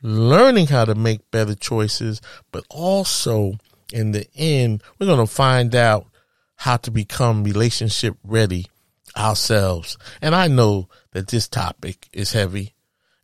learning 0.02 0.66
how 0.66 0.84
to 0.84 0.94
make 0.94 1.30
better 1.30 1.54
choices, 1.54 2.20
but 2.52 2.64
also 2.70 3.54
in 3.92 4.12
the 4.12 4.26
end, 4.36 4.82
we're 4.98 5.06
going 5.06 5.18
to 5.18 5.32
find 5.32 5.74
out 5.74 6.06
how 6.56 6.76
to 6.76 6.90
become 6.90 7.44
relationship 7.44 8.16
ready 8.24 8.66
ourselves. 9.16 9.96
And 10.20 10.34
I 10.34 10.48
know 10.48 10.88
that 11.12 11.28
this 11.28 11.48
topic 11.48 12.08
is 12.12 12.32
heavy. 12.32 12.74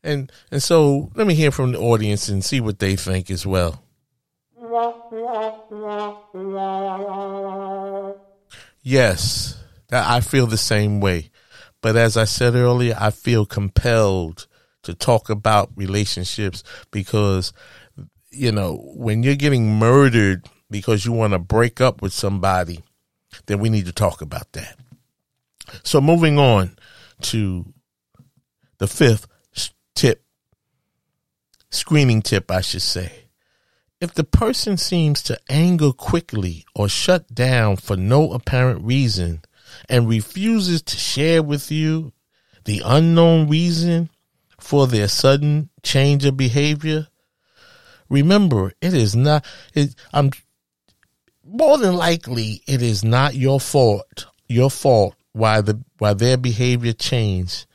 And, 0.03 0.31
and 0.51 0.63
so 0.63 1.11
let 1.15 1.27
me 1.27 1.35
hear 1.35 1.51
from 1.51 1.73
the 1.73 1.79
audience 1.79 2.29
and 2.29 2.45
see 2.45 2.61
what 2.61 2.79
they 2.79 2.97
think 2.97 3.31
as 3.31 3.47
well. 3.47 3.83
Yes, 8.83 9.59
I 9.91 10.21
feel 10.21 10.47
the 10.47 10.57
same 10.59 11.01
way. 11.01 11.31
But 11.81 11.97
as 11.97 12.17
I 12.17 12.25
said 12.25 12.55
earlier, 12.55 12.97
I 12.99 13.11
feel 13.11 13.47
compelled 13.47 14.47
to 14.85 14.95
talk 14.95 15.29
about 15.29 15.71
relationships 15.77 16.63
because, 16.91 17.53
you 18.31 18.53
know, 18.53 18.77
when 18.95 19.23
you're 19.23 19.35
getting 19.35 19.77
murdered 19.77 20.47
because 20.71 21.05
you 21.05 21.13
want 21.13 21.33
to 21.33 21.39
break 21.39 21.81
up 21.81 22.01
with 22.01 22.13
somebody, 22.13 22.83
then 23.47 23.59
we 23.59 23.69
need 23.69 23.87
to 23.87 23.93
talk 23.93 24.23
about 24.23 24.53
that. 24.53 24.77
So 25.83 26.01
moving 26.01 26.39
on 26.39 26.77
to 27.23 27.73
the 28.79 28.87
fifth 28.87 29.27
tip, 29.95 30.25
screening 31.71 32.23
tip, 32.23 32.51
I 32.51 32.61
should 32.61 32.83
say. 32.83 33.13
If 34.01 34.15
the 34.15 34.25
person 34.25 34.77
seems 34.77 35.23
to 35.23 35.41
anger 35.49 35.93
quickly 35.93 36.67
or 36.75 36.89
shut 36.89 37.35
down 37.35 37.77
for 37.77 37.97
no 37.97 38.33
apparent 38.33 38.85
reason 38.85 39.43
and 39.89 40.09
refuses 40.09 40.83
to 40.83 40.97
share 40.97 41.43
with 41.43 41.71
you 41.71 42.13
the 42.65 42.83
unknown 42.85 43.49
reason 43.49 44.11
for 44.65 44.87
their 44.87 45.09
sudden 45.09 45.69
change 45.83 46.25
of 46.25 46.39
behavior. 46.39 47.07
Remember, 48.09 48.73
it 48.81 48.95
is 48.95 49.15
not, 49.15 49.45
it, 49.75 49.95
I'm 50.13 50.31
more 51.45 51.77
than 51.77 51.95
likely 51.95 52.63
it 52.67 52.81
is 52.81 53.05
not 53.05 53.35
your 53.35 53.61
fault, 53.61 54.27
your 54.49 54.71
fault 54.71 55.17
why 55.33 55.61
the, 55.61 55.83
why 55.99 56.15
their 56.15 56.39
behavior 56.39 56.95
changed. 56.95 57.67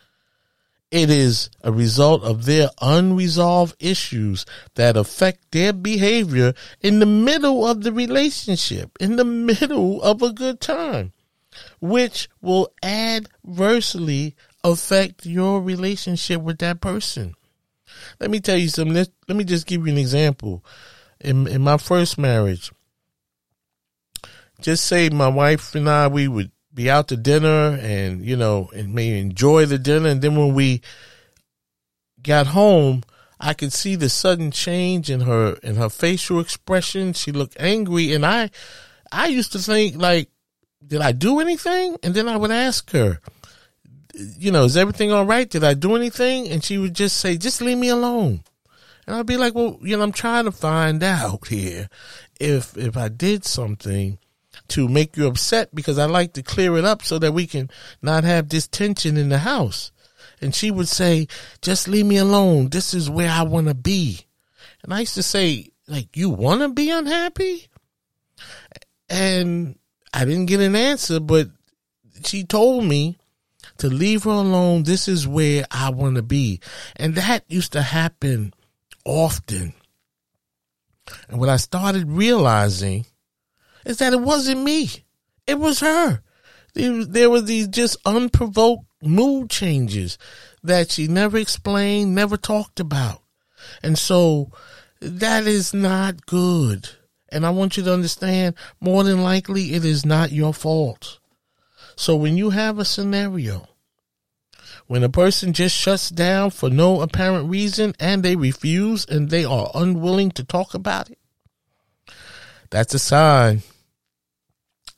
It 0.90 1.12
is 1.12 1.52
a 1.64 1.72
result 1.72 2.24
of 2.24 2.46
their 2.46 2.70
unresolved 2.82 3.76
issues 3.80 4.48
that 4.74 4.98
affect 4.98 5.52
their 5.52 5.74
behavior 5.74 6.56
in 6.82 7.00
the 7.00 7.06
middle 7.06 7.68
of 7.68 7.84
the 7.84 7.92
relationship, 7.92 8.98
in 9.00 9.16
the 9.16 9.26
middle 9.26 10.02
of 10.02 10.24
a 10.24 10.34
good 10.34 10.60
time, 10.60 11.14
which 11.80 12.28
will 12.42 12.74
adversely 12.82 14.36
affect 14.64 15.26
your 15.26 15.62
relationship 15.62 16.42
with 16.42 16.60
that 16.60 16.82
person. 16.82 17.36
Let 18.20 18.30
me 18.30 18.40
tell 18.40 18.58
you 18.58 18.70
something. 18.70 18.94
Let, 18.94 19.10
let 19.28 19.38
me 19.38 19.44
just 19.44 19.68
give 19.68 19.86
you 19.86 19.92
an 19.92 19.98
example. 19.98 20.64
In, 21.22 21.48
in 21.48 21.62
my 21.62 21.78
first 21.78 22.18
marriage, 22.18 22.72
just 24.62 24.86
say 24.86 25.10
my 25.10 25.28
wife 25.28 25.76
and 25.76 25.90
I, 25.90 26.08
we 26.08 26.28
would 26.28 26.52
be 26.74 26.90
out 26.90 27.08
to 27.10 27.18
dinner 27.18 27.78
and, 27.82 28.24
you 28.24 28.36
know, 28.36 28.70
and 28.76 28.94
may 28.94 29.20
enjoy 29.20 29.66
the 29.66 29.78
dinner. 29.78 30.10
And 30.10 30.22
then 30.22 30.36
when 30.36 30.54
we 30.54 30.82
got 32.22 32.48
home, 32.48 33.04
I 33.40 33.54
could 33.54 33.74
see 33.74 33.96
the 33.96 34.10
sudden 34.10 34.52
change 34.52 35.10
in 35.10 35.22
her, 35.22 35.54
in 35.64 35.78
her 35.78 35.90
facial 35.90 36.40
expression. 36.40 37.14
She 37.14 37.32
looked 37.32 37.56
angry. 37.60 38.14
And 38.14 38.26
I, 38.26 38.50
I 39.12 39.28
used 39.28 39.54
to 39.54 39.60
think 39.60 39.96
like, 39.96 40.30
did 40.86 41.02
I 41.02 41.12
do 41.12 41.40
anything? 41.40 41.98
And 42.04 42.14
then 42.14 42.28
I 42.28 42.38
would 42.38 42.52
ask 42.52 42.92
her, 42.92 43.20
you 44.14 44.52
know, 44.52 44.66
is 44.66 44.78
everything 44.78 45.12
all 45.12 45.26
right? 45.26 45.50
Did 45.50 45.64
I 45.64 45.74
do 45.74 45.96
anything? 45.96 46.50
And 46.50 46.64
she 46.64 46.78
would 46.78 46.94
just 46.94 47.18
say, 47.18 47.38
just 47.38 47.62
leave 47.62 47.78
me 47.78 47.90
alone. 47.90 48.44
And 49.06 49.16
I'd 49.16 49.26
be 49.26 49.38
like, 49.38 49.56
well, 49.56 49.80
you 49.82 49.98
know, 49.98 50.04
I'm 50.04 50.12
trying 50.12 50.46
to 50.46 50.52
find 50.52 51.02
out 51.04 51.48
here 51.48 51.90
if, 52.40 52.78
if 52.78 52.96
I 52.96 53.08
did 53.10 53.46
something 53.46 54.18
to 54.70 54.88
make 54.88 55.18
you 55.18 55.28
upset 55.28 55.74
because 55.74 55.98
I 55.98 56.06
like 56.06 56.34
to 56.34 56.44
clear 56.44 56.78
it 56.78 56.86
up 56.86 57.02
so 57.04 57.18
that 57.20 57.34
we 57.34 57.48
can 57.48 57.70
not 58.02 58.24
have 58.24 58.50
this 58.50 58.68
tension 58.68 59.18
in 59.18 59.30
the 59.30 59.40
house. 59.40 59.92
And 60.42 60.56
she 60.56 60.72
would 60.72 60.88
say, 60.88 61.28
just 61.62 61.88
leave 61.88 62.06
me 62.06 62.18
alone. 62.18 62.70
This 62.70 62.94
is 62.94 63.10
where 63.10 63.30
I 63.30 63.44
want 63.44 63.68
to 63.68 63.74
be. 63.74 64.26
And 64.84 64.94
I 64.94 65.02
used 65.02 65.16
to 65.16 65.24
say, 65.24 65.72
like, 65.88 66.16
you 66.16 66.30
want 66.30 66.62
to 66.62 66.70
be 66.70 66.90
unhappy? 66.90 67.68
And 69.10 69.78
I 70.14 70.26
didn't 70.26 70.46
get 70.46 70.62
an 70.62 70.76
answer, 70.76 71.20
but 71.20 71.50
she 72.24 72.44
told 72.44 72.86
me 72.86 73.19
to 73.80 73.88
leave 73.90 74.24
her 74.24 74.30
alone. 74.30 74.84
This 74.84 75.08
is 75.08 75.28
where 75.28 75.66
I 75.72 75.90
want 75.90 76.16
to 76.16 76.22
be. 76.22 76.60
And 76.96 77.16
that 77.16 77.44
used 77.48 77.74
to 77.74 77.82
happen 77.82 78.54
often. 79.06 79.74
And 81.28 81.40
what 81.40 81.50
I 81.50 81.58
started 81.58 82.10
realizing 82.10 83.06
is 83.86 83.98
that 83.98 84.14
it 84.14 84.22
wasn't 84.22 84.62
me. 84.62 84.90
It 85.48 85.58
was 85.58 85.80
her. 85.80 86.22
There 86.76 87.30
were 87.30 87.42
these 87.42 87.68
just 87.68 87.98
unprovoked 88.06 88.86
mood 89.02 89.50
changes 89.50 90.18
that 90.62 90.92
she 90.92 91.08
never 91.08 91.38
explained, 91.38 92.14
never 92.14 92.38
talked 92.38 92.80
about. 92.80 93.24
And 93.82 93.98
so 93.98 94.52
that 95.02 95.48
is 95.48 95.74
not 95.74 96.26
good. 96.26 96.90
And 97.30 97.46
I 97.46 97.50
want 97.50 97.78
you 97.78 97.84
to 97.84 97.94
understand 97.94 98.56
more 98.80 99.04
than 99.04 99.24
likely 99.24 99.74
it 99.74 99.86
is 99.86 100.06
not 100.06 100.32
your 100.32 100.54
fault. 100.54 101.19
So 102.00 102.16
when 102.16 102.38
you 102.38 102.52
have 102.52 102.80
a 102.80 102.86
scenario, 102.86 103.68
when 104.88 105.04
a 105.04 105.10
person 105.10 105.52
just 105.52 105.76
shuts 105.76 106.10
down 106.10 106.52
for 106.52 106.70
no 106.70 107.02
apparent 107.02 107.50
reason 107.50 107.94
and 108.00 108.24
they 108.24 108.38
refuse 108.38 109.06
and 109.06 109.30
they 109.30 109.44
are 109.44 109.70
unwilling 109.76 110.32
to 110.32 110.46
talk 110.46 110.74
about 110.74 111.10
it, 111.10 111.20
that's 112.70 112.94
a 112.94 113.00
sign. 113.00 113.64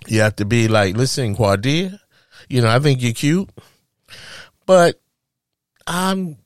You 0.05 0.21
have 0.21 0.35
to 0.35 0.45
be 0.45 0.67
like, 0.67 0.95
listen, 0.95 1.35
Quadia, 1.35 1.99
you 2.47 2.61
know, 2.61 2.69
I 2.69 2.77
think 2.77 3.01
you're 3.01 3.13
cute, 3.13 3.49
but 4.67 5.01
I'm, 5.87 6.37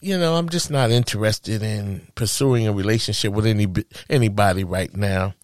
you 0.00 0.16
know, 0.16 0.36
I'm 0.36 0.48
just 0.48 0.70
not 0.70 0.90
interested 0.90 1.62
in 1.62 2.06
pursuing 2.14 2.66
a 2.66 2.72
relationship 2.72 3.34
with 3.34 3.44
any 3.44 3.68
anybody 4.08 4.64
right 4.64 4.96
now 4.96 5.34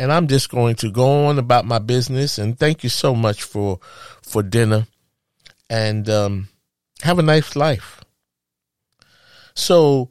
and 0.00 0.10
I'm 0.10 0.28
just 0.28 0.48
going 0.48 0.76
to 0.76 0.90
go 0.90 1.26
on 1.26 1.38
about 1.38 1.66
my 1.66 1.78
business. 1.78 2.38
And 2.38 2.58
thank 2.58 2.82
you 2.82 2.88
so 2.88 3.14
much 3.14 3.42
for 3.42 3.80
for 4.22 4.42
dinner. 4.42 4.86
And 5.68 6.08
um, 6.08 6.48
have 7.02 7.18
a 7.18 7.22
nice 7.22 7.54
life. 7.54 8.00
So 9.52 10.08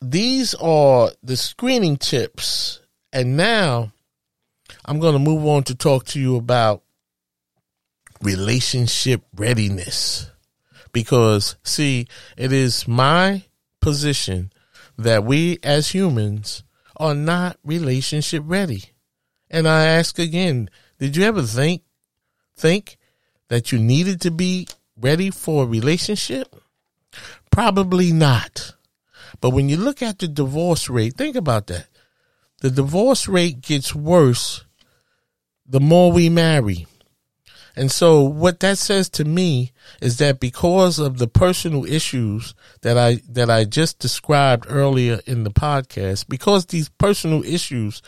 these 0.00 0.54
are 0.54 1.10
the 1.20 1.36
screening 1.36 1.96
tips. 1.96 2.80
And 3.12 3.36
now 3.36 3.90
I'm 4.84 5.00
going 5.00 5.14
to 5.14 5.18
move 5.18 5.44
on 5.44 5.64
to 5.64 5.74
talk 5.74 6.04
to 6.06 6.20
you 6.20 6.36
about 6.36 6.84
relationship 8.22 9.22
readiness. 9.34 10.30
Because, 10.92 11.56
see, 11.64 12.06
it 12.36 12.52
is 12.52 12.86
my 12.86 13.42
position 13.80 14.52
that 14.96 15.24
we 15.24 15.58
as 15.64 15.88
humans 15.88 16.62
are 16.98 17.14
not 17.14 17.58
relationship 17.64 18.42
ready. 18.46 18.84
And 19.50 19.66
I 19.66 19.86
ask 19.86 20.18
again, 20.18 20.68
did 20.98 21.16
you 21.16 21.24
ever 21.24 21.42
think 21.42 21.82
think 22.56 22.98
that 23.48 23.72
you 23.72 23.78
needed 23.78 24.20
to 24.22 24.30
be 24.30 24.68
ready 24.96 25.30
for 25.30 25.64
a 25.64 25.66
relationship? 25.66 26.54
Probably 27.50 28.12
not. 28.12 28.74
But 29.40 29.50
when 29.50 29.68
you 29.68 29.76
look 29.76 30.02
at 30.02 30.18
the 30.18 30.28
divorce 30.28 30.88
rate, 30.88 31.16
think 31.16 31.36
about 31.36 31.68
that. 31.68 31.86
The 32.60 32.70
divorce 32.70 33.28
rate 33.28 33.60
gets 33.60 33.94
worse 33.94 34.64
the 35.64 35.80
more 35.80 36.10
we 36.10 36.28
marry. 36.28 36.86
And 37.78 37.92
so 37.92 38.22
what 38.22 38.58
that 38.60 38.76
says 38.76 39.08
to 39.10 39.24
me 39.24 39.70
is 40.02 40.18
that 40.18 40.40
because 40.40 40.98
of 40.98 41.18
the 41.18 41.28
personal 41.28 41.84
issues 41.84 42.54
that 42.82 42.98
I 42.98 43.20
that 43.28 43.48
I 43.50 43.64
just 43.64 44.00
described 44.00 44.66
earlier 44.68 45.20
in 45.26 45.44
the 45.44 45.50
podcast, 45.50 46.28
because 46.28 46.66
these 46.66 46.88
personal 46.88 47.44
issues, 47.44 48.02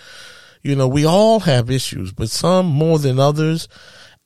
you 0.62 0.75
know, 0.75 0.89
we 0.89 1.07
all 1.07 1.39
have 1.41 1.71
issues, 1.71 2.12
but 2.12 2.31
some 2.31 2.66
more 2.66 2.99
than 2.99 3.21
others 3.21 3.68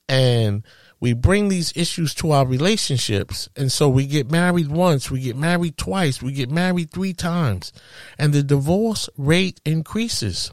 and 0.09 0.63
we 0.99 1.13
bring 1.13 1.49
these 1.49 1.71
issues 1.75 2.15
to 2.15 2.31
our 2.31 2.47
relationships. 2.47 3.47
And 3.55 3.71
so 3.71 3.87
we 3.87 4.07
get 4.07 4.31
married 4.31 4.69
once, 4.69 5.11
we 5.11 5.19
get 5.19 5.35
married 5.35 5.77
twice, 5.77 6.23
we 6.23 6.31
get 6.31 6.49
married 6.49 6.89
three 6.89 7.13
times, 7.13 7.71
and 8.17 8.33
the 8.33 8.41
divorce 8.41 9.09
rate 9.15 9.61
increases. 9.63 10.51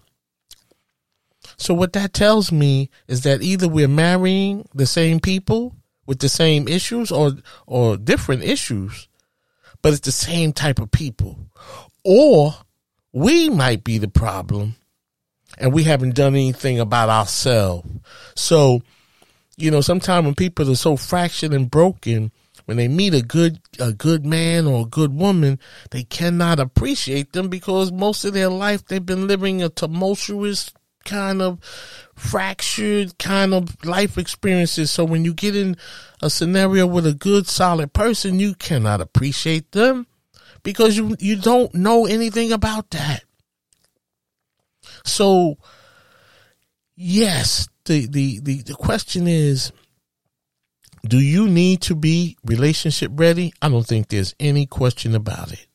So 1.62 1.74
what 1.74 1.92
that 1.92 2.12
tells 2.12 2.50
me 2.50 2.90
is 3.06 3.20
that 3.20 3.40
either 3.40 3.68
we're 3.68 3.86
marrying 3.86 4.68
the 4.74 4.84
same 4.84 5.20
people 5.20 5.76
with 6.06 6.18
the 6.18 6.28
same 6.28 6.66
issues 6.66 7.12
or 7.12 7.34
or 7.66 7.96
different 7.96 8.42
issues, 8.42 9.06
but 9.80 9.92
it's 9.92 10.00
the 10.00 10.10
same 10.10 10.52
type 10.52 10.80
of 10.80 10.90
people. 10.90 11.38
Or 12.02 12.52
we 13.12 13.48
might 13.48 13.84
be 13.84 13.98
the 13.98 14.08
problem 14.08 14.74
and 15.56 15.72
we 15.72 15.84
haven't 15.84 16.16
done 16.16 16.34
anything 16.34 16.80
about 16.80 17.08
ourselves. 17.08 17.88
So, 18.34 18.82
you 19.56 19.70
know, 19.70 19.82
sometimes 19.82 20.24
when 20.24 20.34
people 20.34 20.68
are 20.68 20.74
so 20.74 20.96
fractured 20.96 21.52
and 21.52 21.70
broken, 21.70 22.32
when 22.64 22.76
they 22.76 22.88
meet 22.88 23.14
a 23.14 23.22
good 23.22 23.60
a 23.78 23.92
good 23.92 24.26
man 24.26 24.66
or 24.66 24.82
a 24.82 24.90
good 24.90 25.14
woman, 25.14 25.60
they 25.92 26.02
cannot 26.02 26.58
appreciate 26.58 27.34
them 27.34 27.48
because 27.48 27.92
most 27.92 28.24
of 28.24 28.34
their 28.34 28.48
life 28.48 28.84
they've 28.84 29.06
been 29.06 29.28
living 29.28 29.62
a 29.62 29.68
tumultuous 29.68 30.72
kind 31.04 31.42
of 31.42 31.58
fractured 32.14 33.18
kind 33.18 33.54
of 33.54 33.84
life 33.84 34.18
experiences. 34.18 34.90
So 34.90 35.04
when 35.04 35.24
you 35.24 35.34
get 35.34 35.56
in 35.56 35.76
a 36.20 36.30
scenario 36.30 36.86
with 36.86 37.06
a 37.06 37.14
good, 37.14 37.46
solid 37.46 37.92
person, 37.92 38.38
you 38.38 38.54
cannot 38.54 39.00
appreciate 39.00 39.72
them 39.72 40.06
because 40.62 40.96
you, 40.96 41.16
you 41.18 41.36
don't 41.36 41.74
know 41.74 42.06
anything 42.06 42.52
about 42.52 42.90
that. 42.90 43.24
So 45.04 45.58
yes, 46.94 47.68
the, 47.84 48.06
the, 48.06 48.40
the, 48.40 48.62
the 48.62 48.74
question 48.74 49.26
is, 49.26 49.72
do 51.04 51.18
you 51.18 51.48
need 51.48 51.80
to 51.82 51.96
be 51.96 52.36
relationship 52.44 53.10
ready? 53.14 53.52
I 53.60 53.68
don't 53.68 53.86
think 53.86 54.08
there's 54.08 54.34
any 54.38 54.66
question 54.66 55.16
about 55.16 55.52
it. 55.52 55.66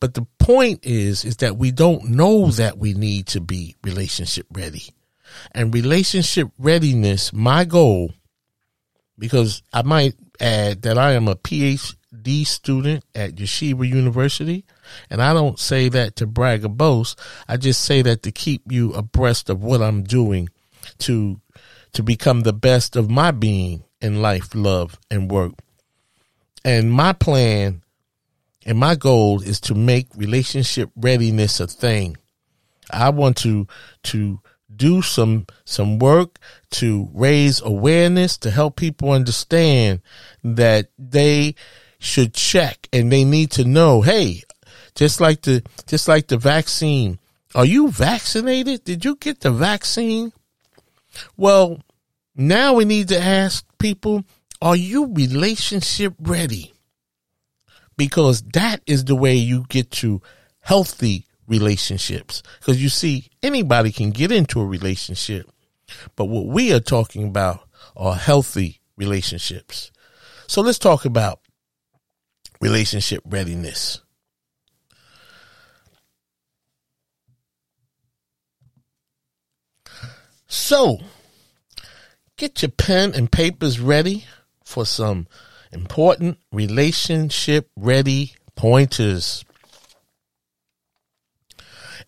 But 0.00 0.14
the 0.14 0.26
point 0.38 0.80
is, 0.84 1.24
is 1.24 1.36
that 1.38 1.56
we 1.56 1.70
don't 1.70 2.10
know 2.10 2.50
that 2.52 2.78
we 2.78 2.94
need 2.94 3.26
to 3.28 3.40
be 3.40 3.76
relationship 3.82 4.46
ready. 4.52 4.90
And 5.52 5.74
relationship 5.74 6.48
readiness, 6.58 7.32
my 7.32 7.64
goal, 7.64 8.12
because 9.18 9.62
I 9.72 9.82
might 9.82 10.14
add 10.40 10.82
that 10.82 10.98
I 10.98 11.12
am 11.12 11.28
a 11.28 11.34
PhD 11.34 12.46
student 12.46 13.04
at 13.14 13.34
Yeshiva 13.34 13.86
University. 13.86 14.64
And 15.10 15.20
I 15.20 15.32
don't 15.32 15.58
say 15.58 15.88
that 15.90 16.16
to 16.16 16.26
brag 16.26 16.64
or 16.64 16.68
boast. 16.68 17.18
I 17.46 17.56
just 17.56 17.82
say 17.82 18.02
that 18.02 18.22
to 18.22 18.32
keep 18.32 18.62
you 18.70 18.92
abreast 18.92 19.50
of 19.50 19.62
what 19.62 19.82
I'm 19.82 20.02
doing 20.02 20.48
to, 20.98 21.40
to 21.92 22.02
become 22.02 22.40
the 22.40 22.52
best 22.52 22.96
of 22.96 23.10
my 23.10 23.30
being 23.30 23.84
in 24.00 24.22
life, 24.22 24.54
love, 24.54 24.98
and 25.10 25.30
work. 25.30 25.52
And 26.64 26.92
my 26.92 27.12
plan 27.12 27.82
and 28.66 28.78
my 28.78 28.94
goal 28.94 29.42
is 29.42 29.60
to 29.62 29.74
make 29.74 30.08
relationship 30.16 30.90
readiness 30.96 31.60
a 31.60 31.66
thing. 31.66 32.16
I 32.90 33.10
want 33.10 33.36
to, 33.38 33.66
to 34.04 34.40
do 34.74 35.02
some, 35.02 35.46
some 35.64 35.98
work 35.98 36.38
to 36.70 37.08
raise 37.12 37.60
awareness 37.60 38.36
to 38.38 38.50
help 38.50 38.76
people 38.76 39.10
understand 39.10 40.00
that 40.42 40.88
they 40.98 41.54
should 41.98 42.34
check 42.34 42.88
and 42.92 43.10
they 43.10 43.24
need 43.24 43.50
to 43.52 43.64
know, 43.64 44.02
hey, 44.02 44.42
just 44.94 45.20
like 45.20 45.42
the, 45.42 45.62
just 45.86 46.08
like 46.08 46.28
the 46.28 46.36
vaccine. 46.38 47.18
Are 47.54 47.64
you 47.64 47.90
vaccinated? 47.90 48.84
Did 48.84 49.04
you 49.04 49.16
get 49.16 49.40
the 49.40 49.50
vaccine? 49.50 50.32
Well, 51.36 51.80
now 52.36 52.74
we 52.74 52.84
need 52.84 53.08
to 53.08 53.18
ask 53.18 53.64
people, 53.78 54.24
are 54.60 54.76
you 54.76 55.12
relationship 55.12 56.14
ready? 56.20 56.74
Because 57.98 58.42
that 58.54 58.80
is 58.86 59.04
the 59.04 59.16
way 59.16 59.34
you 59.34 59.66
get 59.68 59.90
to 59.90 60.22
healthy 60.60 61.26
relationships. 61.48 62.42
Because 62.60 62.80
you 62.82 62.88
see, 62.88 63.28
anybody 63.42 63.92
can 63.92 64.12
get 64.12 64.32
into 64.32 64.60
a 64.60 64.64
relationship, 64.64 65.50
but 66.16 66.26
what 66.26 66.46
we 66.46 66.72
are 66.72 66.80
talking 66.80 67.24
about 67.24 67.68
are 67.96 68.14
healthy 68.14 68.80
relationships. 68.96 69.90
So 70.46 70.62
let's 70.62 70.78
talk 70.78 71.04
about 71.04 71.40
relationship 72.60 73.20
readiness. 73.26 74.00
So, 80.46 81.00
get 82.36 82.62
your 82.62 82.70
pen 82.70 83.12
and 83.14 83.30
papers 83.30 83.80
ready 83.80 84.24
for 84.64 84.86
some 84.86 85.26
important 85.72 86.38
relationship 86.52 87.70
ready 87.76 88.34
pointers. 88.56 89.44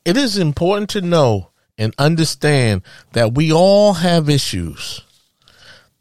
It 0.04 0.16
is 0.16 0.38
important 0.38 0.90
to 0.90 1.00
know 1.00 1.50
and 1.76 1.94
understand 1.98 2.82
that 3.12 3.34
we 3.34 3.52
all 3.52 3.94
have 3.94 4.28
issues 4.28 5.02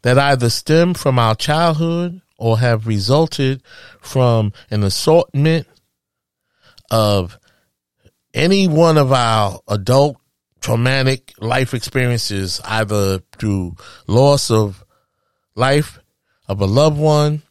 that 0.02 0.18
either 0.18 0.50
stem 0.50 0.94
from 0.94 1.18
our 1.18 1.34
childhood 1.34 2.20
or 2.38 2.58
have 2.58 2.86
resulted 2.86 3.62
from 4.00 4.52
an 4.70 4.82
assortment 4.82 5.66
of 6.90 7.38
any 8.32 8.66
one 8.66 8.96
of 8.96 9.12
our 9.12 9.60
adult 9.68 10.16
traumatic 10.60 11.32
life 11.38 11.74
experiences, 11.74 12.60
either 12.64 13.20
through 13.38 13.76
loss 14.06 14.50
of 14.50 14.84
life 15.54 15.98
of 16.48 16.60
a 16.60 16.66
loved 16.66 16.98
one, 16.98 17.42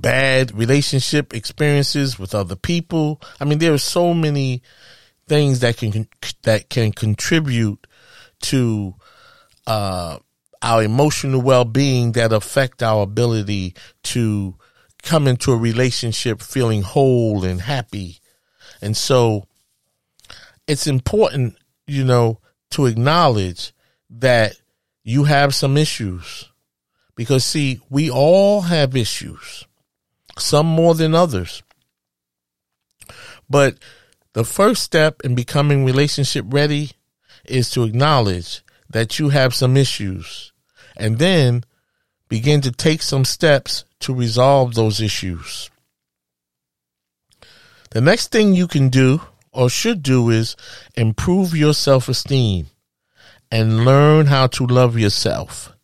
bad 0.00 0.56
relationship 0.56 1.34
experiences 1.34 2.18
with 2.18 2.34
other 2.34 2.56
people. 2.56 3.20
I 3.40 3.44
mean, 3.44 3.58
there 3.58 3.72
are 3.72 3.78
so 3.78 4.14
many 4.14 4.62
things 5.26 5.60
that 5.60 5.76
can 5.76 6.08
that 6.42 6.68
can 6.68 6.92
contribute 6.92 7.86
to 8.42 8.94
uh, 9.66 10.18
our 10.60 10.82
emotional 10.82 11.40
well-being 11.40 12.12
that 12.12 12.32
affect 12.32 12.82
our 12.82 13.02
ability 13.02 13.74
to 14.02 14.56
come 15.02 15.26
into 15.26 15.52
a 15.52 15.56
relationship 15.56 16.40
feeling 16.40 16.82
whole 16.82 17.44
and 17.44 17.60
happy. 17.60 18.18
And 18.80 18.96
so 18.96 19.46
it's 20.66 20.86
important, 20.86 21.56
you 21.86 22.04
know, 22.04 22.40
to 22.70 22.86
acknowledge 22.86 23.72
that 24.10 24.54
you 25.04 25.24
have 25.24 25.54
some 25.54 25.76
issues 25.76 26.48
because 27.16 27.44
see, 27.44 27.80
we 27.90 28.10
all 28.10 28.62
have 28.62 28.96
issues 28.96 29.66
some 30.38 30.66
more 30.66 30.94
than 30.94 31.14
others. 31.14 31.62
But 33.48 33.76
the 34.32 34.44
first 34.44 34.82
step 34.82 35.20
in 35.24 35.34
becoming 35.34 35.84
relationship 35.84 36.46
ready 36.48 36.92
is 37.44 37.70
to 37.70 37.84
acknowledge 37.84 38.62
that 38.88 39.18
you 39.18 39.30
have 39.30 39.54
some 39.54 39.76
issues 39.76 40.52
and 40.96 41.18
then 41.18 41.64
begin 42.28 42.60
to 42.62 42.70
take 42.70 43.02
some 43.02 43.24
steps 43.24 43.84
to 44.00 44.14
resolve 44.14 44.74
those 44.74 45.00
issues. 45.00 45.70
The 47.90 48.00
next 48.00 48.32
thing 48.32 48.54
you 48.54 48.66
can 48.66 48.88
do 48.88 49.20
or 49.52 49.68
should 49.68 50.02
do 50.02 50.30
is 50.30 50.56
improve 50.94 51.54
your 51.54 51.74
self 51.74 52.08
esteem 52.08 52.68
and 53.50 53.84
learn 53.84 54.26
how 54.26 54.46
to 54.46 54.66
love 54.66 54.98
yourself. 54.98 55.76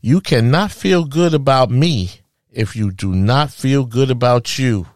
You 0.00 0.20
cannot 0.20 0.72
feel 0.72 1.04
good 1.04 1.32
about 1.32 1.70
me 1.70 2.21
if 2.52 2.76
you 2.76 2.90
do 2.90 3.14
not 3.14 3.50
feel 3.50 3.84
good 3.84 4.10
about 4.10 4.58
you. 4.58 4.86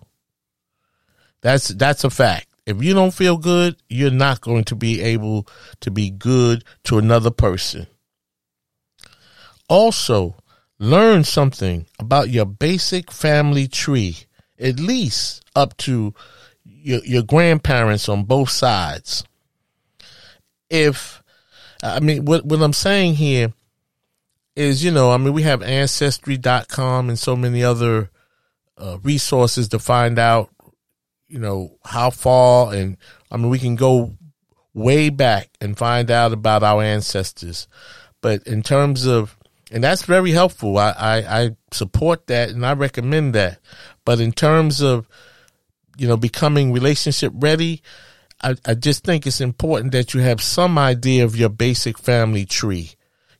That's 1.40 1.68
that's 1.68 2.04
a 2.04 2.10
fact. 2.10 2.48
If 2.66 2.82
you 2.82 2.94
don't 2.94 3.14
feel 3.14 3.36
good, 3.36 3.76
you're 3.88 4.10
not 4.10 4.40
going 4.40 4.64
to 4.64 4.74
be 4.74 5.00
able 5.00 5.46
to 5.80 5.90
be 5.90 6.10
good 6.10 6.64
to 6.84 6.98
another 6.98 7.30
person. 7.30 7.86
Also, 9.68 10.34
learn 10.78 11.22
something 11.24 11.86
about 11.98 12.28
your 12.28 12.44
basic 12.44 13.12
family 13.12 13.68
tree, 13.68 14.16
at 14.58 14.80
least 14.80 15.44
up 15.54 15.76
to 15.78 16.12
your, 16.64 17.04
your 17.04 17.22
grandparents 17.22 18.08
on 18.08 18.24
both 18.24 18.50
sides. 18.50 19.24
If, 20.68 21.22
I 21.82 22.00
mean, 22.00 22.24
what, 22.24 22.44
what 22.44 22.60
I'm 22.60 22.72
saying 22.72 23.14
here 23.14 23.52
is, 24.56 24.82
you 24.82 24.90
know, 24.90 25.10
I 25.10 25.18
mean, 25.18 25.34
we 25.34 25.42
have 25.42 25.62
ancestry.com 25.62 27.08
and 27.08 27.18
so 27.18 27.36
many 27.36 27.62
other 27.62 28.10
uh, 28.78 28.98
resources 29.02 29.68
to 29.68 29.78
find 29.78 30.18
out, 30.18 30.50
you 31.28 31.38
know, 31.38 31.78
how 31.84 32.10
far 32.10 32.74
and 32.74 32.96
I 33.30 33.36
mean, 33.36 33.50
we 33.50 33.58
can 33.58 33.76
go 33.76 34.16
way 34.74 35.08
back 35.08 35.50
and 35.60 35.76
find 35.76 36.10
out 36.10 36.32
about 36.32 36.62
our 36.62 36.82
ancestors. 36.82 37.68
But 38.20 38.46
in 38.46 38.62
terms 38.62 39.06
of, 39.06 39.36
and 39.70 39.82
that's 39.82 40.02
very 40.02 40.30
helpful. 40.30 40.78
I, 40.78 40.90
I, 40.90 41.16
I 41.42 41.50
support 41.72 42.28
that 42.28 42.50
and 42.50 42.64
I 42.64 42.74
recommend 42.74 43.34
that. 43.34 43.58
But 44.04 44.20
in 44.20 44.32
terms 44.32 44.80
of, 44.80 45.08
you 45.96 46.06
know, 46.06 46.16
becoming 46.16 46.72
relationship 46.72 47.32
ready, 47.34 47.82
I, 48.42 48.54
I 48.64 48.74
just 48.74 49.02
think 49.02 49.26
it's 49.26 49.40
important 49.40 49.92
that 49.92 50.14
you 50.14 50.20
have 50.20 50.40
some 50.40 50.78
idea 50.78 51.24
of 51.24 51.36
your 51.36 51.48
basic 51.48 51.98
family 51.98 52.44
tree. 52.44 52.92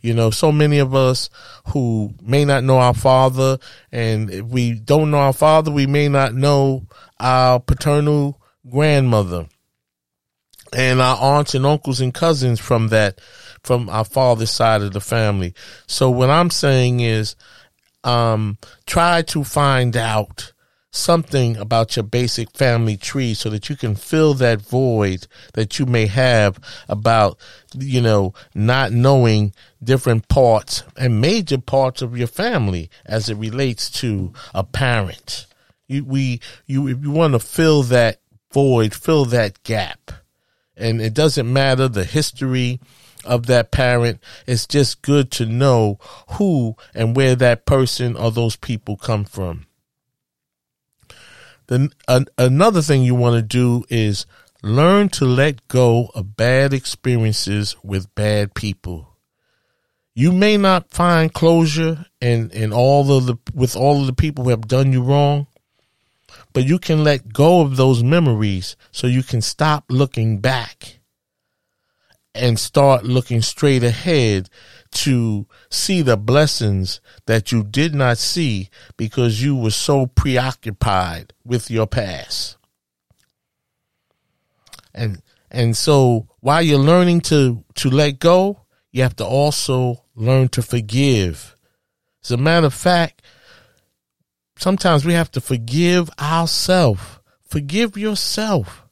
You 0.06 0.14
know, 0.14 0.30
so 0.30 0.52
many 0.52 0.78
of 0.78 0.94
us 0.94 1.30
who 1.70 2.14
may 2.22 2.44
not 2.44 2.62
know 2.62 2.78
our 2.78 2.94
father, 2.94 3.58
and 3.90 4.30
if 4.30 4.46
we 4.46 4.74
don't 4.74 5.10
know 5.10 5.18
our 5.18 5.32
father, 5.32 5.72
we 5.72 5.88
may 5.88 6.08
not 6.08 6.32
know 6.32 6.86
our 7.18 7.58
paternal 7.58 8.40
grandmother 8.70 9.48
and 10.72 11.00
our 11.00 11.16
aunts 11.16 11.56
and 11.56 11.66
uncles 11.66 12.00
and 12.00 12.14
cousins 12.14 12.60
from 12.60 12.86
that, 12.88 13.20
from 13.64 13.88
our 13.88 14.04
father's 14.04 14.52
side 14.52 14.80
of 14.80 14.92
the 14.92 15.00
family. 15.00 15.54
So 15.88 16.08
what 16.08 16.30
I'm 16.30 16.50
saying 16.50 17.00
is, 17.00 17.34
um, 18.04 18.58
try 18.86 19.22
to 19.22 19.42
find 19.42 19.96
out 19.96 20.52
something 20.90 21.56
about 21.56 21.96
your 21.96 22.02
basic 22.02 22.50
family 22.50 22.96
tree 22.96 23.34
so 23.34 23.50
that 23.50 23.68
you 23.68 23.76
can 23.76 23.94
fill 23.94 24.34
that 24.34 24.60
void 24.60 25.26
that 25.54 25.78
you 25.78 25.86
may 25.86 26.06
have 26.06 26.58
about, 26.88 27.38
you 27.74 28.00
know, 28.00 28.32
not 28.54 28.92
knowing 28.92 29.52
different 29.82 30.28
parts 30.28 30.82
and 30.96 31.20
major 31.20 31.58
parts 31.58 32.02
of 32.02 32.16
your 32.16 32.26
family 32.26 32.90
as 33.04 33.28
it 33.28 33.36
relates 33.36 33.90
to 33.90 34.32
a 34.54 34.64
parent. 34.64 35.46
You, 35.86 36.04
we, 36.04 36.40
you, 36.66 36.88
if 36.88 37.02
you 37.02 37.10
want 37.10 37.34
to 37.34 37.38
fill 37.38 37.82
that 37.84 38.20
void, 38.52 38.94
fill 38.94 39.26
that 39.26 39.62
gap. 39.62 40.10
And 40.76 41.00
it 41.00 41.14
doesn't 41.14 41.50
matter 41.50 41.88
the 41.88 42.04
history 42.04 42.80
of 43.24 43.46
that 43.46 43.70
parent. 43.70 44.20
It's 44.46 44.66
just 44.66 45.02
good 45.02 45.30
to 45.32 45.46
know 45.46 45.98
who 46.32 46.76
and 46.94 47.16
where 47.16 47.34
that 47.36 47.66
person 47.66 48.16
or 48.16 48.30
those 48.30 48.56
people 48.56 48.96
come 48.96 49.24
from. 49.24 49.65
Then 51.68 51.90
an, 52.08 52.26
another 52.38 52.82
thing 52.82 53.02
you 53.02 53.14
want 53.14 53.36
to 53.36 53.42
do 53.42 53.84
is 53.88 54.26
learn 54.62 55.08
to 55.10 55.24
let 55.24 55.66
go 55.68 56.10
of 56.14 56.36
bad 56.36 56.72
experiences 56.72 57.76
with 57.82 58.14
bad 58.14 58.54
people. 58.54 59.16
You 60.14 60.32
may 60.32 60.56
not 60.56 60.90
find 60.90 61.32
closure 61.32 62.06
in, 62.20 62.50
in 62.50 62.72
all 62.72 63.12
of 63.12 63.26
the 63.26 63.36
with 63.54 63.76
all 63.76 64.00
of 64.00 64.06
the 64.06 64.14
people 64.14 64.44
who 64.44 64.50
have 64.50 64.66
done 64.66 64.92
you 64.92 65.02
wrong, 65.02 65.46
but 66.52 66.64
you 66.64 66.78
can 66.78 67.04
let 67.04 67.32
go 67.32 67.60
of 67.60 67.76
those 67.76 68.02
memories 68.02 68.76
so 68.90 69.06
you 69.06 69.22
can 69.22 69.42
stop 69.42 69.84
looking 69.90 70.38
back 70.38 71.00
and 72.34 72.58
start 72.58 73.04
looking 73.04 73.42
straight 73.42 73.82
ahead 73.82 74.48
to 74.96 75.46
see 75.70 76.00
the 76.00 76.16
blessings 76.16 77.00
that 77.26 77.52
you 77.52 77.62
did 77.62 77.94
not 77.94 78.18
see 78.18 78.70
because 78.96 79.42
you 79.42 79.54
were 79.54 79.70
so 79.70 80.06
preoccupied 80.06 81.32
with 81.44 81.70
your 81.70 81.86
past. 81.86 82.56
And 84.94 85.22
and 85.50 85.76
so 85.76 86.26
while 86.40 86.62
you're 86.62 86.78
learning 86.78 87.20
to 87.22 87.62
to 87.74 87.90
let 87.90 88.18
go, 88.18 88.62
you 88.90 89.02
have 89.02 89.16
to 89.16 89.26
also 89.26 90.04
learn 90.14 90.48
to 90.48 90.62
forgive. 90.62 91.54
As 92.24 92.30
a 92.30 92.36
matter 92.38 92.66
of 92.66 92.74
fact, 92.74 93.20
sometimes 94.58 95.04
we 95.04 95.12
have 95.12 95.30
to 95.32 95.40
forgive 95.40 96.10
ourselves. 96.18 97.02
Forgive 97.44 97.96
yourself 97.96 98.84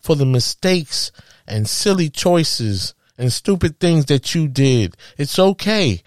for 0.00 0.16
the 0.16 0.26
mistakes 0.26 1.12
and 1.46 1.68
silly 1.68 2.08
choices 2.08 2.94
and 3.18 3.32
stupid 3.32 3.78
things 3.78 4.06
that 4.06 4.34
you 4.34 4.48
did. 4.48 4.96
It's 5.16 5.38
okay. 5.38 6.02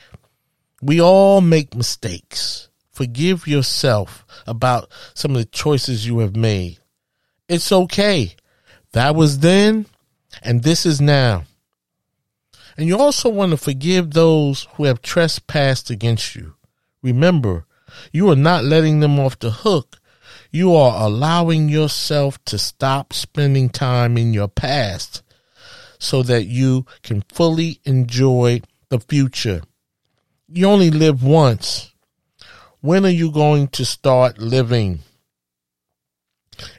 We 0.81 1.01
all 1.01 1.41
make 1.41 1.75
mistakes. 1.75 2.69
Forgive 2.91 3.47
yourself 3.47 4.25
about 4.45 4.91
some 5.13 5.31
of 5.31 5.37
the 5.37 5.45
choices 5.45 6.07
you 6.07 6.19
have 6.19 6.35
made. 6.35 6.79
It's 7.47 7.71
okay. 7.71 8.35
That 8.93 9.15
was 9.15 9.39
then 9.39 9.85
and 10.41 10.63
this 10.63 10.85
is 10.85 11.01
now. 11.01 11.43
And 12.77 12.87
you 12.87 12.97
also 12.97 13.29
want 13.29 13.51
to 13.51 13.57
forgive 13.57 14.11
those 14.11 14.67
who 14.73 14.83
have 14.83 15.01
trespassed 15.01 15.89
against 15.89 16.35
you. 16.35 16.55
Remember, 17.01 17.65
you 18.11 18.29
are 18.29 18.35
not 18.35 18.63
letting 18.63 18.99
them 18.99 19.19
off 19.19 19.39
the 19.39 19.49
hook. 19.49 19.99
You 20.51 20.75
are 20.75 21.05
allowing 21.05 21.69
yourself 21.69 22.43
to 22.45 22.57
stop 22.57 23.13
spending 23.13 23.69
time 23.69 24.17
in 24.17 24.33
your 24.33 24.47
past 24.47 25.23
so 25.99 26.23
that 26.23 26.45
you 26.45 26.85
can 27.03 27.23
fully 27.29 27.79
enjoy 27.85 28.61
the 28.89 28.99
future. 28.99 29.61
You 30.47 30.67
only 30.67 30.91
live 30.91 31.23
once. 31.23 31.93
When 32.81 33.05
are 33.05 33.09
you 33.09 33.31
going 33.31 33.67
to 33.69 33.85
start 33.85 34.37
living? 34.37 34.99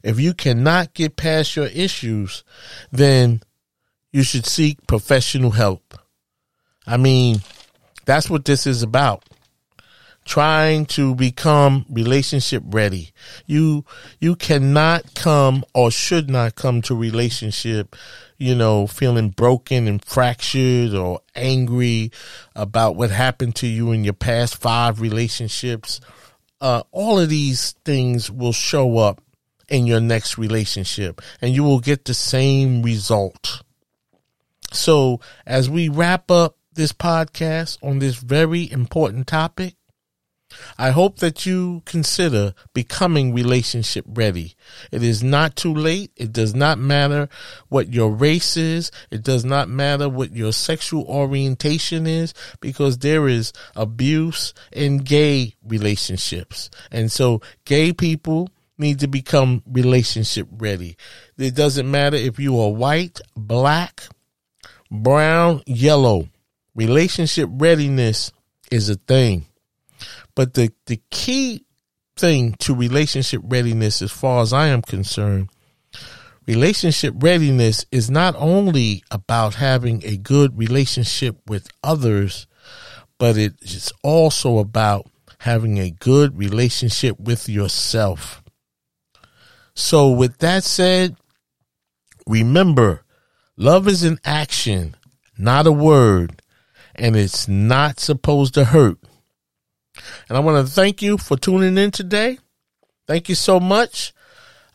If 0.02 0.18
you 0.18 0.34
cannot 0.34 0.94
get 0.94 1.16
past 1.16 1.56
your 1.56 1.66
issues, 1.66 2.44
then 2.90 3.42
you 4.12 4.22
should 4.22 4.46
seek 4.46 4.86
professional 4.86 5.50
help. 5.50 5.98
I 6.86 6.96
mean, 6.96 7.40
that's 8.06 8.30
what 8.30 8.44
this 8.44 8.66
is 8.66 8.82
about 8.82 9.24
trying 10.28 10.84
to 10.84 11.14
become 11.14 11.86
relationship 11.88 12.62
ready. 12.66 13.12
You, 13.46 13.86
you 14.20 14.36
cannot 14.36 15.14
come 15.14 15.64
or 15.74 15.90
should 15.90 16.28
not 16.28 16.54
come 16.54 16.82
to 16.82 16.94
relationship, 16.94 17.96
you 18.36 18.54
know, 18.54 18.86
feeling 18.86 19.30
broken 19.30 19.88
and 19.88 20.04
fractured 20.04 20.94
or 20.94 21.22
angry 21.34 22.12
about 22.54 22.94
what 22.94 23.10
happened 23.10 23.56
to 23.56 23.66
you 23.66 23.90
in 23.92 24.04
your 24.04 24.12
past 24.12 24.56
five 24.56 25.00
relationships. 25.00 25.98
Uh, 26.60 26.82
all 26.92 27.18
of 27.18 27.30
these 27.30 27.72
things 27.86 28.30
will 28.30 28.52
show 28.52 28.98
up 28.98 29.22
in 29.70 29.86
your 29.86 30.00
next 30.00 30.36
relationship 30.36 31.22
and 31.40 31.54
you 31.54 31.64
will 31.64 31.80
get 31.80 32.04
the 32.04 32.12
same 32.12 32.82
result. 32.82 33.62
So 34.72 35.20
as 35.46 35.70
we 35.70 35.88
wrap 35.88 36.30
up 36.30 36.58
this 36.74 36.92
podcast 36.92 37.78
on 37.82 37.98
this 37.98 38.16
very 38.16 38.70
important 38.70 39.26
topic, 39.26 39.77
I 40.78 40.90
hope 40.90 41.18
that 41.18 41.44
you 41.44 41.82
consider 41.84 42.54
becoming 42.72 43.34
relationship 43.34 44.04
ready. 44.08 44.54
It 44.90 45.02
is 45.02 45.22
not 45.22 45.56
too 45.56 45.74
late. 45.74 46.10
It 46.16 46.32
does 46.32 46.54
not 46.54 46.78
matter 46.78 47.28
what 47.68 47.92
your 47.92 48.10
race 48.10 48.56
is. 48.56 48.90
It 49.10 49.22
does 49.22 49.44
not 49.44 49.68
matter 49.68 50.08
what 50.08 50.32
your 50.32 50.52
sexual 50.52 51.04
orientation 51.04 52.06
is 52.06 52.32
because 52.60 52.98
there 52.98 53.28
is 53.28 53.52
abuse 53.76 54.54
in 54.72 54.98
gay 54.98 55.54
relationships. 55.66 56.70
And 56.90 57.12
so 57.12 57.42
gay 57.64 57.92
people 57.92 58.48
need 58.78 59.00
to 59.00 59.08
become 59.08 59.62
relationship 59.66 60.46
ready. 60.52 60.96
It 61.36 61.54
doesn't 61.54 61.90
matter 61.90 62.16
if 62.16 62.38
you 62.38 62.58
are 62.60 62.70
white, 62.70 63.20
black, 63.36 64.04
brown, 64.90 65.62
yellow. 65.66 66.28
Relationship 66.74 67.50
readiness 67.52 68.32
is 68.70 68.88
a 68.88 68.94
thing. 68.94 69.46
But 70.38 70.54
the, 70.54 70.70
the 70.86 71.02
key 71.10 71.64
thing 72.16 72.54
to 72.60 72.72
relationship 72.72 73.42
readiness, 73.42 74.00
as 74.00 74.12
far 74.12 74.40
as 74.40 74.52
I 74.52 74.68
am 74.68 74.82
concerned, 74.82 75.50
relationship 76.46 77.16
readiness 77.18 77.84
is 77.90 78.08
not 78.08 78.36
only 78.38 79.02
about 79.10 79.56
having 79.56 80.00
a 80.04 80.16
good 80.16 80.56
relationship 80.56 81.38
with 81.48 81.68
others, 81.82 82.46
but 83.18 83.36
it 83.36 83.54
is 83.62 83.92
also 84.04 84.58
about 84.58 85.08
having 85.40 85.78
a 85.78 85.90
good 85.90 86.38
relationship 86.38 87.18
with 87.18 87.48
yourself. 87.48 88.40
So, 89.74 90.08
with 90.08 90.38
that 90.38 90.62
said, 90.62 91.16
remember 92.28 93.02
love 93.56 93.88
is 93.88 94.04
an 94.04 94.20
action, 94.24 94.94
not 95.36 95.66
a 95.66 95.72
word, 95.72 96.42
and 96.94 97.16
it's 97.16 97.48
not 97.48 97.98
supposed 97.98 98.54
to 98.54 98.66
hurt 98.66 98.98
And 100.28 100.36
I 100.36 100.40
want 100.40 100.66
to 100.66 100.72
thank 100.72 101.02
you 101.02 101.18
for 101.18 101.36
tuning 101.36 101.78
in 101.78 101.90
today. 101.90 102.38
Thank 103.06 103.28
you 103.28 103.34
so 103.34 103.58
much. 103.58 104.12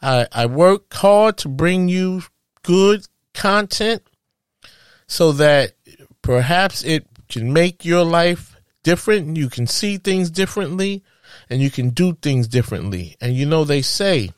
I, 0.01 0.27
I 0.31 0.45
work 0.47 0.93
hard 0.93 1.37
to 1.39 1.49
bring 1.49 1.87
you 1.87 2.23
good 2.63 3.07
content 3.33 4.03
so 5.07 5.31
that 5.33 5.73
perhaps 6.21 6.83
it 6.83 7.07
can 7.29 7.53
make 7.53 7.85
your 7.85 8.03
life 8.03 8.55
different. 8.83 9.37
You 9.37 9.49
can 9.49 9.67
see 9.67 9.97
things 9.97 10.29
differently 10.29 11.03
and 11.49 11.61
you 11.61 11.69
can 11.69 11.89
do 11.89 12.13
things 12.13 12.47
differently. 12.47 13.15
And 13.21 13.33
you 13.33 13.45
know, 13.45 13.63
they 13.63 13.81
say, 13.81 14.31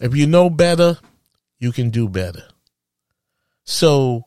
if 0.00 0.14
you 0.14 0.26
know 0.26 0.50
better, 0.50 0.98
you 1.58 1.72
can 1.72 1.90
do 1.90 2.08
better. 2.08 2.44
So, 3.64 4.24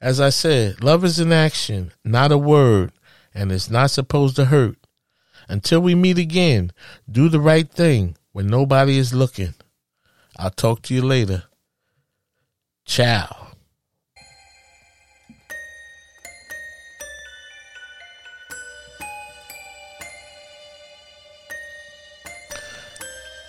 as 0.00 0.20
I 0.20 0.30
said, 0.30 0.82
love 0.82 1.04
is 1.04 1.18
an 1.18 1.32
action, 1.32 1.92
not 2.04 2.32
a 2.32 2.38
word, 2.38 2.92
and 3.34 3.52
it's 3.52 3.70
not 3.70 3.90
supposed 3.90 4.36
to 4.36 4.46
hurt. 4.46 4.76
Until 5.50 5.80
we 5.80 5.96
meet 5.96 6.16
again, 6.16 6.70
do 7.10 7.28
the 7.28 7.40
right 7.40 7.68
thing 7.68 8.16
when 8.30 8.46
nobody 8.46 8.96
is 8.96 9.12
looking. 9.12 9.54
I'll 10.36 10.50
talk 10.50 10.82
to 10.82 10.94
you 10.94 11.02
later. 11.02 11.42
Ciao. 12.84 13.48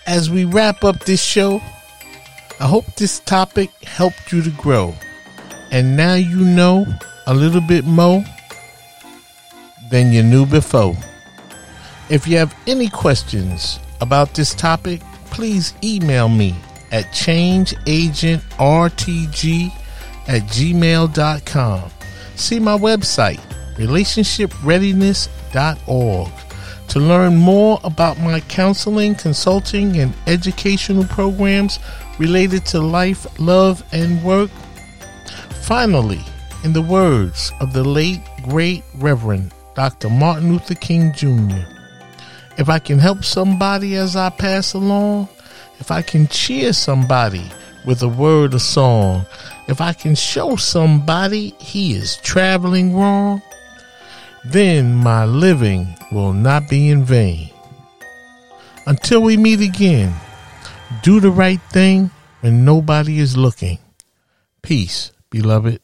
As 0.07 0.31
we 0.31 0.45
wrap 0.45 0.83
up 0.83 1.05
this 1.05 1.23
show, 1.23 1.61
I 2.59 2.65
hope 2.65 2.95
this 2.95 3.19
topic 3.19 3.69
helped 3.83 4.31
you 4.31 4.41
to 4.41 4.49
grow. 4.49 4.95
And 5.69 5.95
now 5.95 6.15
you 6.15 6.37
know 6.37 6.83
a 7.27 7.33
little 7.35 7.61
bit 7.61 7.85
more 7.85 8.25
than 9.91 10.11
you 10.11 10.23
knew 10.23 10.47
before. 10.47 10.97
If 12.11 12.27
you 12.27 12.37
have 12.39 12.53
any 12.67 12.89
questions 12.89 13.79
about 14.01 14.33
this 14.33 14.53
topic, 14.53 14.99
please 15.27 15.73
email 15.81 16.27
me 16.27 16.53
at 16.91 17.05
changeagentrtg 17.05 19.71
at 20.27 20.41
gmail.com. 20.41 21.91
See 22.35 22.59
my 22.59 22.77
website, 22.77 23.39
relationshipreadiness.org, 23.77 26.29
to 26.89 26.99
learn 26.99 27.37
more 27.37 27.79
about 27.85 28.19
my 28.19 28.41
counseling, 28.41 29.15
consulting, 29.15 29.95
and 29.95 30.13
educational 30.27 31.05
programs 31.05 31.79
related 32.19 32.65
to 32.65 32.81
life, 32.81 33.25
love, 33.39 33.85
and 33.93 34.21
work. 34.21 34.51
Finally, 35.61 36.19
in 36.65 36.73
the 36.73 36.81
words 36.81 37.53
of 37.61 37.71
the 37.71 37.85
late, 37.85 38.19
great 38.43 38.83
Reverend 38.95 39.53
Dr. 39.75 40.09
Martin 40.09 40.51
Luther 40.51 40.75
King 40.75 41.13
Jr., 41.13 41.80
if 42.57 42.69
I 42.69 42.79
can 42.79 42.99
help 42.99 43.23
somebody 43.23 43.95
as 43.95 44.15
I 44.15 44.29
pass 44.29 44.73
along, 44.73 45.29
if 45.79 45.91
I 45.91 46.01
can 46.01 46.27
cheer 46.27 46.73
somebody 46.73 47.43
with 47.85 48.03
a 48.03 48.07
word 48.07 48.53
or 48.53 48.59
song, 48.59 49.25
if 49.67 49.81
I 49.81 49.93
can 49.93 50.15
show 50.15 50.55
somebody 50.55 51.55
he 51.59 51.93
is 51.93 52.17
traveling 52.17 52.95
wrong, 52.95 53.41
then 54.45 54.95
my 54.95 55.25
living 55.25 55.87
will 56.11 56.33
not 56.33 56.69
be 56.69 56.89
in 56.89 57.03
vain. 57.03 57.49
Until 58.85 59.21
we 59.21 59.37
meet 59.37 59.61
again, 59.61 60.13
do 61.03 61.19
the 61.19 61.31
right 61.31 61.61
thing 61.71 62.11
when 62.41 62.65
nobody 62.65 63.19
is 63.19 63.37
looking. 63.37 63.77
Peace, 64.61 65.11
beloved. 65.29 65.79